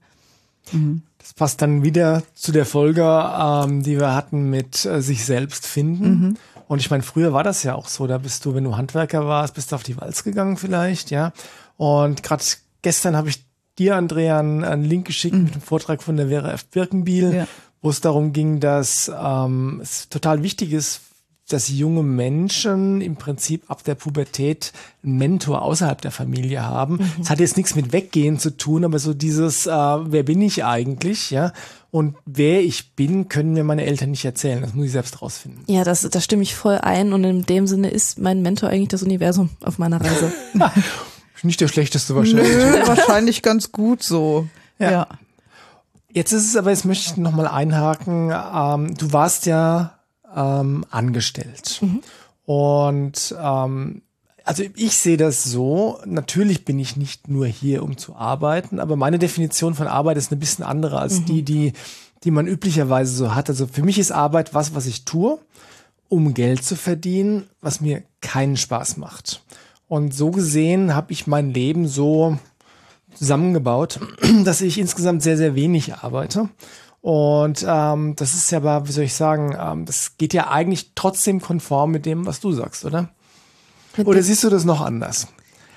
Mhm. 0.71 1.01
Das 1.17 1.33
passt 1.33 1.61
dann 1.61 1.83
wieder 1.83 2.23
zu 2.35 2.51
der 2.51 2.65
Folge, 2.65 3.01
ähm, 3.03 3.83
die 3.83 3.99
wir 3.99 4.13
hatten 4.13 4.49
mit 4.49 4.85
äh, 4.85 5.01
sich 5.01 5.25
selbst 5.25 5.65
finden. 5.65 6.09
Mhm. 6.09 6.37
Und 6.67 6.79
ich 6.79 6.89
meine, 6.89 7.03
früher 7.03 7.33
war 7.33 7.43
das 7.43 7.63
ja 7.63 7.75
auch 7.75 7.87
so, 7.87 8.07
da 8.07 8.17
bist 8.17 8.45
du, 8.45 8.53
wenn 8.53 8.63
du 8.63 8.77
Handwerker 8.77 9.25
warst, 9.27 9.55
bist 9.55 9.71
du 9.71 9.75
auf 9.75 9.83
die 9.83 9.97
Walz 9.97 10.23
gegangen 10.23 10.57
vielleicht, 10.57 11.11
ja. 11.11 11.33
Und 11.77 12.23
gerade 12.23 12.43
gestern 12.81 13.15
habe 13.15 13.29
ich 13.29 13.43
dir, 13.77 13.95
Andrea, 13.95 14.39
einen, 14.39 14.63
einen 14.63 14.83
Link 14.83 15.07
geschickt 15.07 15.35
mhm. 15.35 15.43
mit 15.43 15.53
einem 15.53 15.61
Vortrag 15.61 16.03
von 16.03 16.17
der 16.17 16.27
Vera 16.27 16.51
F. 16.51 16.65
Birkenbiel, 16.65 17.33
ja 17.33 17.47
wo 17.87 17.89
es 17.89 18.01
darum 18.01 18.33
ging, 18.33 18.59
dass 18.59 19.09
ähm, 19.17 19.79
es 19.81 20.09
total 20.09 20.43
wichtig 20.43 20.73
ist, 20.73 20.99
dass 21.47 21.69
junge 21.69 22.03
Menschen 22.03 22.99
im 22.99 23.15
Prinzip 23.15 23.63
ab 23.71 23.81
der 23.85 23.95
Pubertät 23.95 24.73
einen 25.05 25.17
Mentor 25.17 25.61
außerhalb 25.61 26.01
der 26.01 26.11
Familie 26.11 26.63
haben. 26.63 26.99
Es 26.99 27.17
mhm. 27.17 27.29
hat 27.29 27.39
jetzt 27.39 27.55
nichts 27.55 27.75
mit 27.75 27.93
Weggehen 27.93 28.39
zu 28.39 28.57
tun, 28.57 28.83
aber 28.83 28.99
so 28.99 29.13
dieses, 29.13 29.67
äh, 29.67 29.71
wer 29.71 30.23
bin 30.23 30.41
ich 30.41 30.65
eigentlich, 30.65 31.31
ja? 31.31 31.53
Und 31.91 32.17
wer 32.25 32.61
ich 32.61 32.91
bin, 32.95 33.29
können 33.29 33.53
mir 33.53 33.63
meine 33.63 33.85
Eltern 33.85 34.11
nicht 34.11 34.25
erzählen. 34.25 34.61
Das 34.61 34.73
muss 34.73 34.87
ich 34.87 34.91
selbst 34.91 35.21
rausfinden. 35.21 35.63
Ja, 35.67 35.85
das, 35.85 36.01
da 36.01 36.19
stimme 36.19 36.43
ich 36.43 36.55
voll 36.55 36.79
ein. 36.79 37.13
Und 37.13 37.23
in 37.23 37.45
dem 37.45 37.67
Sinne 37.67 37.89
ist 37.89 38.19
mein 38.19 38.41
Mentor 38.41 38.67
eigentlich 38.67 38.89
das 38.89 39.03
Universum 39.03 39.51
auf 39.63 39.77
meiner 39.77 40.01
Reise. 40.01 40.33
nicht 41.43 41.61
der 41.61 41.69
schlechteste 41.69 42.13
wahrscheinlich. 42.13 42.53
Nö, 42.53 42.85
wahrscheinlich 42.85 43.41
ganz 43.41 43.71
gut 43.71 44.03
so. 44.03 44.45
ja. 44.77 44.91
ja. 44.91 45.07
Jetzt 46.11 46.31
ist 46.31 46.45
es 46.45 46.55
aber, 46.55 46.71
jetzt 46.71 46.85
möchte 46.85 47.11
ich 47.11 47.17
nochmal 47.17 47.47
einhaken. 47.47 48.31
Ähm, 48.31 48.95
du 48.95 49.13
warst 49.13 49.45
ja 49.45 49.99
ähm, 50.35 50.85
angestellt. 50.89 51.79
Mhm. 51.81 52.01
Und 52.45 53.35
ähm, 53.39 54.01
also 54.45 54.63
ich 54.75 54.97
sehe 54.97 55.17
das 55.17 55.43
so, 55.43 55.99
natürlich 56.05 56.63
bin 56.63 56.79
ich 56.79 56.95
nicht 56.95 57.27
nur 57.27 57.45
hier, 57.45 57.83
um 57.83 57.97
zu 57.97 58.15
arbeiten, 58.15 58.79
aber 58.79 58.95
meine 58.95 59.19
Definition 59.19 59.73
von 59.73 59.87
Arbeit 59.87 60.15
ist 60.15 60.31
ein 60.31 60.39
bisschen 60.39 60.63
andere 60.63 60.99
als 60.99 61.19
mhm. 61.19 61.25
die, 61.25 61.43
die, 61.43 61.73
die 62.23 62.31
man 62.31 62.47
üblicherweise 62.47 63.13
so 63.13 63.35
hat. 63.35 63.49
Also 63.49 63.67
für 63.67 63.83
mich 63.83 63.99
ist 63.99 64.13
Arbeit 64.13 64.53
was, 64.53 64.73
was 64.73 64.85
ich 64.85 65.03
tue, 65.03 65.39
um 66.07 66.33
Geld 66.33 66.63
zu 66.63 66.77
verdienen, 66.77 67.49
was 67.59 67.81
mir 67.81 68.03
keinen 68.21 68.55
Spaß 68.55 68.95
macht. 68.95 69.43
Und 69.89 70.13
so 70.13 70.31
gesehen 70.31 70.95
habe 70.95 71.11
ich 71.11 71.27
mein 71.27 71.53
Leben 71.53 71.85
so 71.85 72.37
zusammengebaut, 73.17 73.99
dass 74.43 74.61
ich 74.61 74.77
insgesamt 74.77 75.23
sehr, 75.23 75.37
sehr 75.37 75.55
wenig 75.55 75.95
arbeite. 75.95 76.49
Und 77.01 77.65
ähm, 77.67 78.15
das 78.15 78.33
ist 78.33 78.51
ja 78.51 78.57
aber, 78.57 78.87
wie 78.87 78.91
soll 78.91 79.05
ich 79.05 79.13
sagen, 79.13 79.55
ähm, 79.59 79.85
das 79.85 80.17
geht 80.17 80.33
ja 80.33 80.49
eigentlich 80.49 80.91
trotzdem 80.95 81.39
konform 81.39 81.91
mit 81.91 82.05
dem, 82.05 82.25
was 82.25 82.39
du 82.39 82.51
sagst, 82.51 82.85
oder? 82.85 83.09
Oder 83.97 84.21
siehst 84.21 84.43
du 84.43 84.49
das 84.49 84.65
noch 84.65 84.81
anders? 84.81 85.27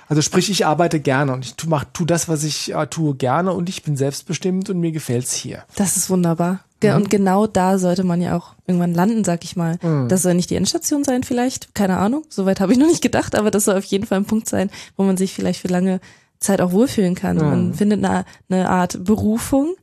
Also 0.08 0.22
sprich, 0.22 0.50
ich 0.50 0.66
arbeite 0.66 0.98
gerne 0.98 1.32
und 1.32 1.44
ich 1.44 1.54
tu, 1.54 1.68
mach, 1.68 1.84
tu 1.92 2.04
das, 2.04 2.28
was 2.28 2.42
ich 2.42 2.74
äh, 2.74 2.86
tue, 2.88 3.14
gerne 3.14 3.52
und 3.52 3.68
ich 3.68 3.84
bin 3.84 3.96
selbstbestimmt 3.96 4.68
und 4.68 4.80
mir 4.80 4.90
gefällt's 4.90 5.32
hier. 5.32 5.62
Das 5.76 5.96
ist 5.96 6.10
wunderbar. 6.10 6.64
Ge 6.80 6.90
mhm. 6.90 6.96
Und 6.96 7.10
genau 7.10 7.46
da 7.46 7.78
sollte 7.78 8.02
man 8.02 8.20
ja 8.20 8.36
auch 8.36 8.54
irgendwann 8.66 8.92
landen, 8.92 9.22
sag 9.22 9.44
ich 9.44 9.54
mal. 9.54 9.78
Mhm. 9.82 10.08
Das 10.08 10.22
soll 10.22 10.34
nicht 10.34 10.50
die 10.50 10.56
Endstation 10.56 11.04
sein, 11.04 11.22
vielleicht, 11.22 11.76
keine 11.76 11.98
Ahnung. 11.98 12.24
Soweit 12.28 12.58
habe 12.58 12.72
ich 12.72 12.78
noch 12.78 12.88
nicht 12.88 13.02
gedacht, 13.02 13.36
aber 13.36 13.52
das 13.52 13.66
soll 13.66 13.78
auf 13.78 13.84
jeden 13.84 14.04
Fall 14.04 14.18
ein 14.18 14.24
Punkt 14.24 14.48
sein, 14.48 14.70
wo 14.96 15.04
man 15.04 15.16
sich 15.16 15.32
vielleicht 15.32 15.60
für 15.60 15.68
lange 15.68 16.00
Zeit 16.40 16.60
auch 16.60 16.72
wohlfühlen 16.72 17.14
kann. 17.14 17.36
Mhm. 17.36 17.42
Man 17.42 17.74
findet 17.74 18.04
eine, 18.04 18.24
eine 18.48 18.68
Art 18.68 19.04
Berufung 19.04 19.74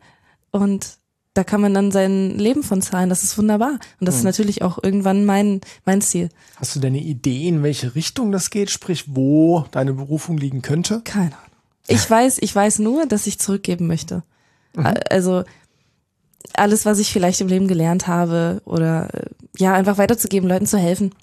und 0.52 0.98
da 1.38 1.44
kann 1.44 1.62
man 1.62 1.74
dann 1.74 1.92
sein 1.92 2.32
Leben 2.32 2.64
von 2.64 2.82
zahlen. 2.82 3.10
Das 3.10 3.22
ist 3.22 3.38
wunderbar. 3.38 3.80
Und 4.00 4.08
das 4.08 4.16
mhm. 4.16 4.20
ist 4.20 4.24
natürlich 4.24 4.62
auch 4.64 4.80
irgendwann 4.82 5.24
mein, 5.24 5.62
mein 5.86 6.02
Ziel. 6.02 6.30
Hast 6.56 6.76
du 6.76 6.80
denn 6.80 6.94
eine 6.94 7.04
Idee, 7.04 7.48
in 7.48 7.62
welche 7.62 7.94
Richtung 7.94 8.32
das 8.32 8.50
geht? 8.50 8.72
Sprich, 8.72 9.06
wo 9.16 9.66
deine 9.70 9.94
Berufung 9.94 10.38
liegen 10.38 10.64
könnte? 10.64 11.02
Keine 11.04 11.28
Ahnung. 11.28 11.44
Ich 11.88 12.10
weiß, 12.10 12.40
ich 12.42 12.54
weiß 12.54 12.80
nur, 12.80 13.06
dass 13.06 13.28
ich 13.28 13.38
zurückgeben 13.38 13.86
möchte. 13.86 14.24
Mhm. 14.76 14.88
Also, 15.10 15.44
alles, 16.54 16.86
was 16.86 16.98
ich 16.98 17.14
vielleicht 17.14 17.40
im 17.40 17.48
Leben 17.48 17.68
gelernt 17.68 18.08
habe 18.08 18.62
oder, 18.66 19.14
äh, 19.14 19.26
ja, 19.58 19.74
einfach 19.74 20.00
weiterzugeben, 20.00 20.50
Leuten 20.50 20.66
zu 20.66 20.80
helfen. 20.80 21.14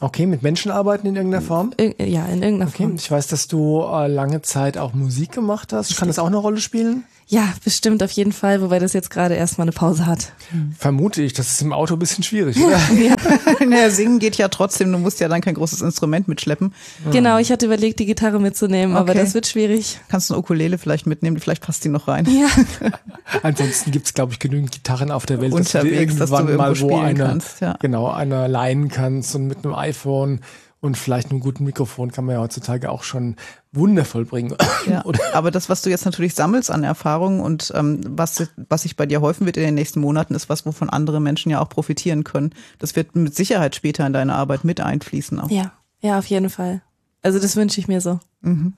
Okay, 0.00 0.26
mit 0.26 0.42
Menschen 0.42 0.72
arbeiten 0.72 1.06
in 1.06 1.14
irgendeiner 1.14 1.42
Form? 1.42 1.72
Ja, 1.78 2.26
in 2.26 2.42
irgendeiner 2.42 2.68
okay. 2.68 2.82
Form. 2.82 2.96
Ich 2.96 3.10
weiß, 3.10 3.28
dass 3.28 3.46
du 3.46 3.82
äh, 3.82 4.08
lange 4.08 4.42
Zeit 4.42 4.76
auch 4.76 4.92
Musik 4.92 5.32
gemacht 5.32 5.72
hast. 5.72 5.96
Kann 5.96 6.08
das 6.08 6.18
auch 6.18 6.26
eine 6.26 6.36
Rolle 6.36 6.58
spielen? 6.58 7.04
Ja, 7.26 7.54
bestimmt 7.64 8.02
auf 8.02 8.10
jeden 8.10 8.32
Fall, 8.32 8.60
wobei 8.60 8.78
das 8.78 8.92
jetzt 8.92 9.10
gerade 9.10 9.34
erstmal 9.34 9.64
eine 9.64 9.72
Pause 9.72 10.06
hat. 10.06 10.32
Vermute 10.78 11.22
ich, 11.22 11.32
das 11.32 11.52
ist 11.52 11.62
im 11.62 11.72
Auto 11.72 11.94
ein 11.94 11.98
bisschen 11.98 12.22
schwierig, 12.22 12.58
oder? 12.58 12.78
ja. 13.00 13.16
naja, 13.66 13.90
singen 13.90 14.18
geht 14.18 14.36
ja 14.36 14.48
trotzdem, 14.48 14.92
du 14.92 14.98
musst 14.98 15.20
ja 15.20 15.28
dann 15.28 15.40
kein 15.40 15.54
großes 15.54 15.80
Instrument 15.80 16.28
mitschleppen. 16.28 16.74
Genau, 17.10 17.38
ich 17.38 17.50
hatte 17.50 17.66
überlegt, 17.66 17.98
die 17.98 18.06
Gitarre 18.06 18.40
mitzunehmen, 18.40 18.94
okay. 18.94 19.00
aber 19.00 19.14
das 19.14 19.32
wird 19.32 19.46
schwierig. 19.46 20.00
Kannst 20.08 20.28
du 20.28 20.34
eine 20.34 20.40
Ukulele 20.40 20.76
vielleicht 20.76 21.06
mitnehmen, 21.06 21.38
vielleicht 21.38 21.62
passt 21.62 21.84
die 21.84 21.88
noch 21.88 22.08
rein. 22.08 22.26
Ja. 22.26 22.90
Ansonsten 23.42 23.90
gibt's, 23.90 24.12
glaube 24.12 24.32
ich, 24.32 24.38
genügend 24.38 24.72
Gitarren 24.72 25.10
auf 25.10 25.24
der 25.24 25.40
Welt, 25.40 25.54
Unterwegs, 25.54 26.16
dass 26.16 26.30
du 26.30 26.36
irgendwann 26.36 26.46
dass 26.46 26.78
du 26.78 26.86
mal 26.86 26.98
wo 26.98 26.98
eine, 26.98 27.18
kannst, 27.18 27.60
ja. 27.60 27.76
genau, 27.80 28.10
eine 28.10 28.48
leihen 28.48 28.88
kannst 28.88 29.34
und 29.34 29.46
mit 29.46 29.64
einem 29.64 29.74
iPhone 29.74 30.40
und 30.84 30.98
vielleicht 30.98 31.30
einem 31.30 31.40
guten 31.40 31.64
Mikrofon 31.64 32.12
kann 32.12 32.26
man 32.26 32.34
ja 32.34 32.42
heutzutage 32.42 32.90
auch 32.90 33.04
schon 33.04 33.36
wundervoll 33.72 34.26
bringen. 34.26 34.54
Ja, 34.86 35.02
aber 35.32 35.50
das, 35.50 35.70
was 35.70 35.80
du 35.80 35.88
jetzt 35.88 36.04
natürlich 36.04 36.34
sammelst 36.34 36.70
an 36.70 36.84
Erfahrungen 36.84 37.40
und 37.40 37.72
ähm, 37.74 38.02
was, 38.06 38.50
was 38.68 38.82
sich 38.82 38.94
bei 38.94 39.06
dir 39.06 39.22
häufen 39.22 39.46
wird 39.46 39.56
in 39.56 39.62
den 39.62 39.74
nächsten 39.74 40.00
Monaten, 40.00 40.34
ist 40.34 40.50
was, 40.50 40.66
wovon 40.66 40.90
andere 40.90 41.22
Menschen 41.22 41.48
ja 41.48 41.62
auch 41.62 41.70
profitieren 41.70 42.22
können. 42.22 42.52
Das 42.78 42.96
wird 42.96 43.16
mit 43.16 43.34
Sicherheit 43.34 43.74
später 43.74 44.06
in 44.06 44.12
deine 44.12 44.34
Arbeit 44.34 44.64
mit 44.64 44.82
einfließen. 44.82 45.40
Auch. 45.40 45.50
Ja, 45.50 45.72
ja, 46.02 46.18
auf 46.18 46.26
jeden 46.26 46.50
Fall. 46.50 46.82
Also 47.22 47.38
das 47.38 47.56
wünsche 47.56 47.80
ich 47.80 47.88
mir 47.88 48.02
so. 48.02 48.20
Mhm. 48.42 48.74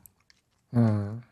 Mhm. 0.70 1.22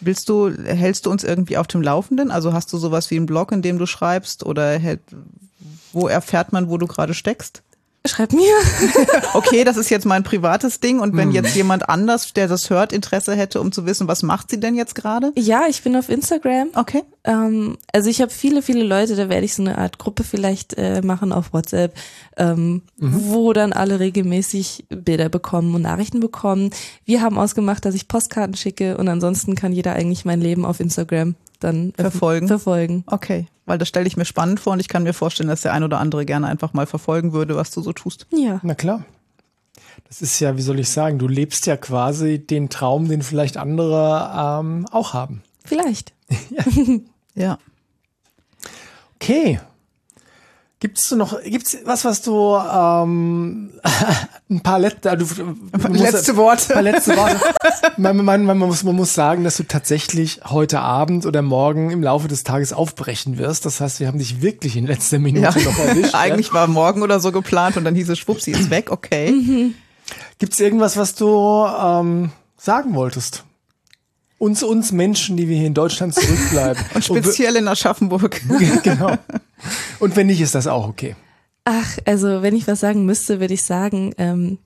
Willst 0.00 0.28
du, 0.28 0.50
hältst 0.50 1.06
du 1.06 1.12
uns 1.12 1.22
irgendwie 1.22 1.58
auf 1.58 1.68
dem 1.68 1.80
Laufenden? 1.80 2.32
Also 2.32 2.52
hast 2.52 2.72
du 2.72 2.78
sowas 2.78 3.12
wie 3.12 3.18
einen 3.18 3.26
Blog, 3.26 3.52
in 3.52 3.62
dem 3.62 3.78
du 3.78 3.86
schreibst 3.86 4.44
oder 4.44 4.76
hält, 4.80 5.02
wo 5.92 6.08
erfährt 6.08 6.52
man, 6.52 6.68
wo 6.68 6.76
du 6.76 6.88
gerade 6.88 7.14
steckst? 7.14 7.62
Schreib 8.04 8.32
mir. 8.32 8.52
okay, 9.34 9.62
das 9.62 9.76
ist 9.76 9.88
jetzt 9.88 10.06
mein 10.06 10.24
privates 10.24 10.80
Ding. 10.80 10.98
Und 10.98 11.16
wenn 11.16 11.28
hm. 11.28 11.34
jetzt 11.36 11.54
jemand 11.54 11.88
anders, 11.88 12.32
der 12.32 12.48
das 12.48 12.68
hört, 12.68 12.92
Interesse 12.92 13.36
hätte, 13.36 13.60
um 13.60 13.70
zu 13.70 13.86
wissen, 13.86 14.08
was 14.08 14.24
macht 14.24 14.50
sie 14.50 14.58
denn 14.58 14.74
jetzt 14.74 14.96
gerade? 14.96 15.32
Ja, 15.36 15.62
ich 15.68 15.82
bin 15.82 15.94
auf 15.94 16.08
Instagram. 16.08 16.70
Okay. 16.74 17.04
Ähm, 17.22 17.78
also 17.92 18.10
ich 18.10 18.20
habe 18.20 18.32
viele, 18.32 18.62
viele 18.62 18.82
Leute, 18.82 19.14
da 19.14 19.28
werde 19.28 19.44
ich 19.44 19.54
so 19.54 19.62
eine 19.62 19.78
Art 19.78 19.98
Gruppe 19.98 20.24
vielleicht 20.24 20.74
äh, 20.76 21.00
machen 21.02 21.32
auf 21.32 21.52
WhatsApp, 21.52 21.94
ähm, 22.36 22.82
mhm. 22.96 23.28
wo 23.28 23.52
dann 23.52 23.72
alle 23.72 24.00
regelmäßig 24.00 24.86
Bilder 24.88 25.28
bekommen 25.28 25.72
und 25.74 25.82
Nachrichten 25.82 26.18
bekommen. 26.18 26.70
Wir 27.04 27.22
haben 27.22 27.38
ausgemacht, 27.38 27.84
dass 27.84 27.94
ich 27.94 28.08
Postkarten 28.08 28.56
schicke 28.56 28.96
und 28.96 29.08
ansonsten 29.08 29.54
kann 29.54 29.72
jeder 29.72 29.92
eigentlich 29.92 30.24
mein 30.24 30.40
Leben 30.40 30.64
auf 30.64 30.80
Instagram 30.80 31.36
dann 31.64 31.92
verfolgen. 31.96 32.48
verfolgen. 32.48 33.04
Okay, 33.06 33.46
weil 33.66 33.78
das 33.78 33.88
stelle 33.88 34.06
ich 34.06 34.16
mir 34.16 34.24
spannend 34.24 34.60
vor 34.60 34.72
und 34.72 34.80
ich 34.80 34.88
kann 34.88 35.02
mir 35.02 35.14
vorstellen, 35.14 35.48
dass 35.48 35.62
der 35.62 35.72
ein 35.72 35.84
oder 35.84 35.98
andere 35.98 36.24
gerne 36.26 36.46
einfach 36.46 36.72
mal 36.72 36.86
verfolgen 36.86 37.32
würde, 37.32 37.56
was 37.56 37.70
du 37.70 37.80
so 37.80 37.92
tust. 37.92 38.26
Ja. 38.30 38.60
Na 38.62 38.74
klar. 38.74 39.04
Das 40.08 40.20
ist 40.20 40.40
ja, 40.40 40.56
wie 40.56 40.62
soll 40.62 40.78
ich 40.78 40.90
sagen, 40.90 41.18
du 41.18 41.26
lebst 41.26 41.66
ja 41.66 41.76
quasi 41.76 42.38
den 42.38 42.68
Traum, 42.68 43.08
den 43.08 43.22
vielleicht 43.22 43.56
andere 43.56 44.60
ähm, 44.60 44.86
auch 44.90 45.14
haben. 45.14 45.42
Vielleicht. 45.64 46.12
ja. 46.50 46.64
ja. 47.34 47.58
Okay. 49.16 49.60
Gibt's 50.82 51.08
du 51.10 51.14
noch, 51.14 51.40
gibt's 51.44 51.78
was, 51.84 52.04
was 52.04 52.22
du, 52.22 52.56
ähm, 52.56 53.70
ein 54.50 54.60
paar 54.64 54.80
letzte, 54.80 55.16
du, 55.16 55.24
du 55.26 55.88
letzte 55.92 56.36
Worte. 56.36 56.72
Paar 56.72 56.82
letzte 56.82 57.16
Worte. 57.16 57.36
man, 57.98 58.16
man, 58.16 58.44
man, 58.44 58.58
muss, 58.58 58.82
man 58.82 58.96
muss 58.96 59.14
sagen, 59.14 59.44
dass 59.44 59.58
du 59.58 59.62
tatsächlich 59.62 60.40
heute 60.44 60.80
Abend 60.80 61.24
oder 61.24 61.40
morgen 61.40 61.92
im 61.92 62.02
Laufe 62.02 62.26
des 62.26 62.42
Tages 62.42 62.72
aufbrechen 62.72 63.38
wirst. 63.38 63.64
Das 63.64 63.80
heißt, 63.80 64.00
wir 64.00 64.08
haben 64.08 64.18
dich 64.18 64.42
wirklich 64.42 64.76
in 64.76 64.88
letzter 64.88 65.20
Minute 65.20 65.56
ja. 65.56 65.64
noch 65.64 65.78
erwischt. 65.78 66.14
Eigentlich 66.16 66.48
ja. 66.48 66.54
war 66.54 66.66
morgen 66.66 67.02
oder 67.02 67.20
so 67.20 67.30
geplant 67.30 67.76
und 67.76 67.84
dann 67.84 67.94
hieß 67.94 68.08
es 68.08 68.18
Schwupp, 68.18 68.40
sie 68.40 68.50
ist 68.50 68.70
weg, 68.70 68.90
okay. 68.90 69.30
Mhm. 69.30 69.74
Gibt's 70.40 70.58
irgendwas, 70.58 70.96
was 70.96 71.14
du 71.14 71.64
ähm, 71.80 72.32
sagen 72.56 72.96
wolltest? 72.96 73.44
uns, 74.42 74.64
uns 74.64 74.90
Menschen, 74.90 75.36
die 75.36 75.48
wir 75.48 75.56
hier 75.56 75.68
in 75.68 75.74
Deutschland 75.74 76.14
zurückbleiben. 76.14 76.84
Und 76.94 77.04
speziell 77.04 77.54
in 77.54 77.68
Aschaffenburg. 77.68 78.40
genau. 78.82 79.16
Und 79.98 80.16
wenn 80.16 80.26
nicht, 80.26 80.40
ist 80.40 80.54
das 80.54 80.66
auch 80.66 80.88
okay. 80.88 81.16
Ach, 81.64 81.98
also 82.06 82.42
wenn 82.42 82.56
ich 82.56 82.66
was 82.66 82.80
sagen 82.80 83.04
müsste, 83.06 83.40
würde 83.40 83.54
ich 83.54 83.62
sagen, 83.62 84.14
ähm, 84.18 84.58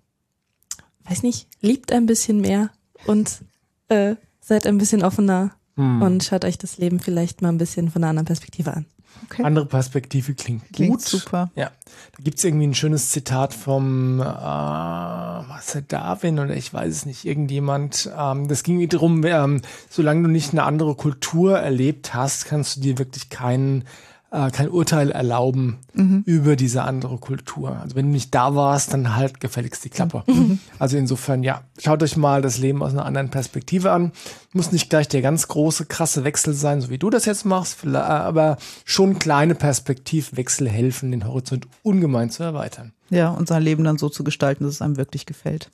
weiß 1.09 1.23
nicht, 1.23 1.47
liebt 1.61 1.93
ein 1.93 2.07
bisschen 2.07 2.41
mehr 2.41 2.71
und 3.07 3.43
äh, 3.89 4.17
seid 4.41 4.67
ein 4.67 4.79
bisschen 4.79 5.03
offener 5.03 5.53
hm. 5.77 6.03
und 6.03 6.25
schaut 6.25 6.45
euch 6.45 6.59
das 6.59 6.79
Leben 6.79 7.01
vielleicht 7.01 7.43
mal 7.43 7.51
ein 7.51 7.59
bisschen 7.59 7.91
von 7.91 8.03
einer 8.03 8.11
anderen 8.11 8.27
Perspektive 8.27 8.73
an. 8.75 8.87
Okay. 9.25 9.43
Andere 9.43 9.67
Perspektive 9.67 10.35
klingt, 10.35 10.73
klingt 10.73 10.93
gut. 10.93 11.03
super. 11.03 11.51
Ja. 11.55 11.71
Da 12.17 12.23
gibt's 12.23 12.45
irgendwie 12.45 12.67
ein 12.67 12.75
schönes 12.75 13.11
Zitat 13.11 13.55
vom 13.55 14.21
äh, 14.21 14.25
was 14.25 15.75
ist 15.75 15.93
Darwin 15.93 16.39
oder 16.39 16.55
ich 16.55 16.73
weiß 16.73 16.93
es 16.93 17.07
nicht, 17.07 17.25
irgendjemand. 17.25 18.11
Ähm, 18.17 18.47
das 18.49 18.62
ging 18.62 18.87
darum, 18.89 19.25
ähm, 19.25 19.62
solange 19.89 20.23
du 20.23 20.29
nicht 20.29 20.53
eine 20.53 20.65
andere 20.65 20.95
Kultur 20.95 21.59
erlebt 21.59 22.15
hast, 22.15 22.45
kannst 22.45 22.77
du 22.77 22.81
dir 22.81 22.99
wirklich 22.99 23.31
keinen 23.31 23.85
äh, 24.31 24.51
kein 24.51 24.69
Urteil 24.69 25.11
erlauben 25.11 25.79
mhm. 25.95 26.23
über 26.27 26.57
diese 26.57 26.83
andere 26.83 27.19
Kultur. 27.19 27.79
Also 27.81 27.97
wenn 27.97 28.07
du 28.07 28.12
nicht 28.12 28.35
da 28.35 28.55
warst, 28.55 28.93
dann 28.93 29.17
halt 29.17 29.41
gefälligst 29.41 29.85
die 29.85 29.91
Klappe. 29.91 30.25
Mhm. 30.27 30.59
Also 30.79 30.97
insofern, 30.97 31.43
ja, 31.43 31.62
schaut 31.79 32.03
euch 32.03 32.17
mal 32.17 32.43
das 32.43 32.59
Leben 32.59 32.83
aus 32.83 32.93
einer 32.93 33.07
anderen 33.07 33.31
Perspektive 33.31 33.93
an. 33.93 34.12
Muss 34.53 34.73
nicht 34.73 34.91
gleich 34.91 35.09
der 35.09 35.23
ganz 35.23 35.49
große, 35.49 35.87
krasse 35.87 36.25
Wechsel 36.25 36.55
sein, 36.55 36.81
so 36.81 36.91
wie 36.91 36.99
du 36.99 37.11
das 37.11 37.25
jetzt 37.25 37.45
machst, 37.45 37.87
aber 37.87 38.57
schon 38.85 39.19
kleine 39.19 39.55
Perspektivwechsel 39.55 40.69
helfen, 40.69 41.11
den 41.11 41.27
Horizont 41.27 41.67
ungemein 41.83 42.31
zu 42.31 42.43
erweitern. 42.43 42.93
Ja, 43.11 43.31
unser 43.31 43.61
Leben 43.61 43.85
dann 43.85 43.99
so 43.99 44.09
zu 44.09 44.25
gestalten, 44.25 44.65
dass 44.65 44.75
es 44.75 44.83
einem 44.83 44.97
wirklich 44.97 45.27
gefällt. 45.27 45.71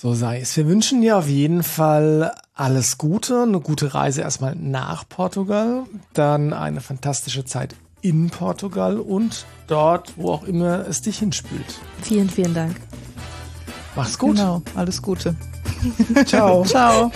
So 0.00 0.14
sei 0.14 0.38
es. 0.38 0.56
Wir 0.56 0.68
wünschen 0.68 1.00
dir 1.00 1.16
auf 1.16 1.26
jeden 1.26 1.64
Fall 1.64 2.32
alles 2.54 2.98
Gute, 2.98 3.42
eine 3.42 3.58
gute 3.58 3.94
Reise 3.94 4.20
erstmal 4.20 4.54
nach 4.54 5.08
Portugal, 5.08 5.86
dann 6.12 6.52
eine 6.52 6.80
fantastische 6.80 7.44
Zeit 7.44 7.74
in 8.00 8.30
Portugal 8.30 9.00
und 9.00 9.44
dort, 9.66 10.12
wo 10.16 10.30
auch 10.30 10.44
immer 10.44 10.86
es 10.86 11.02
dich 11.02 11.18
hinspült. 11.18 11.80
Vielen, 12.02 12.30
vielen 12.30 12.54
Dank. 12.54 12.76
Mach's 13.96 14.16
gut. 14.20 14.36
Genau, 14.36 14.62
alles 14.76 15.02
Gute. 15.02 15.34
Ciao. 16.26 16.64
Ciao. 16.64 17.10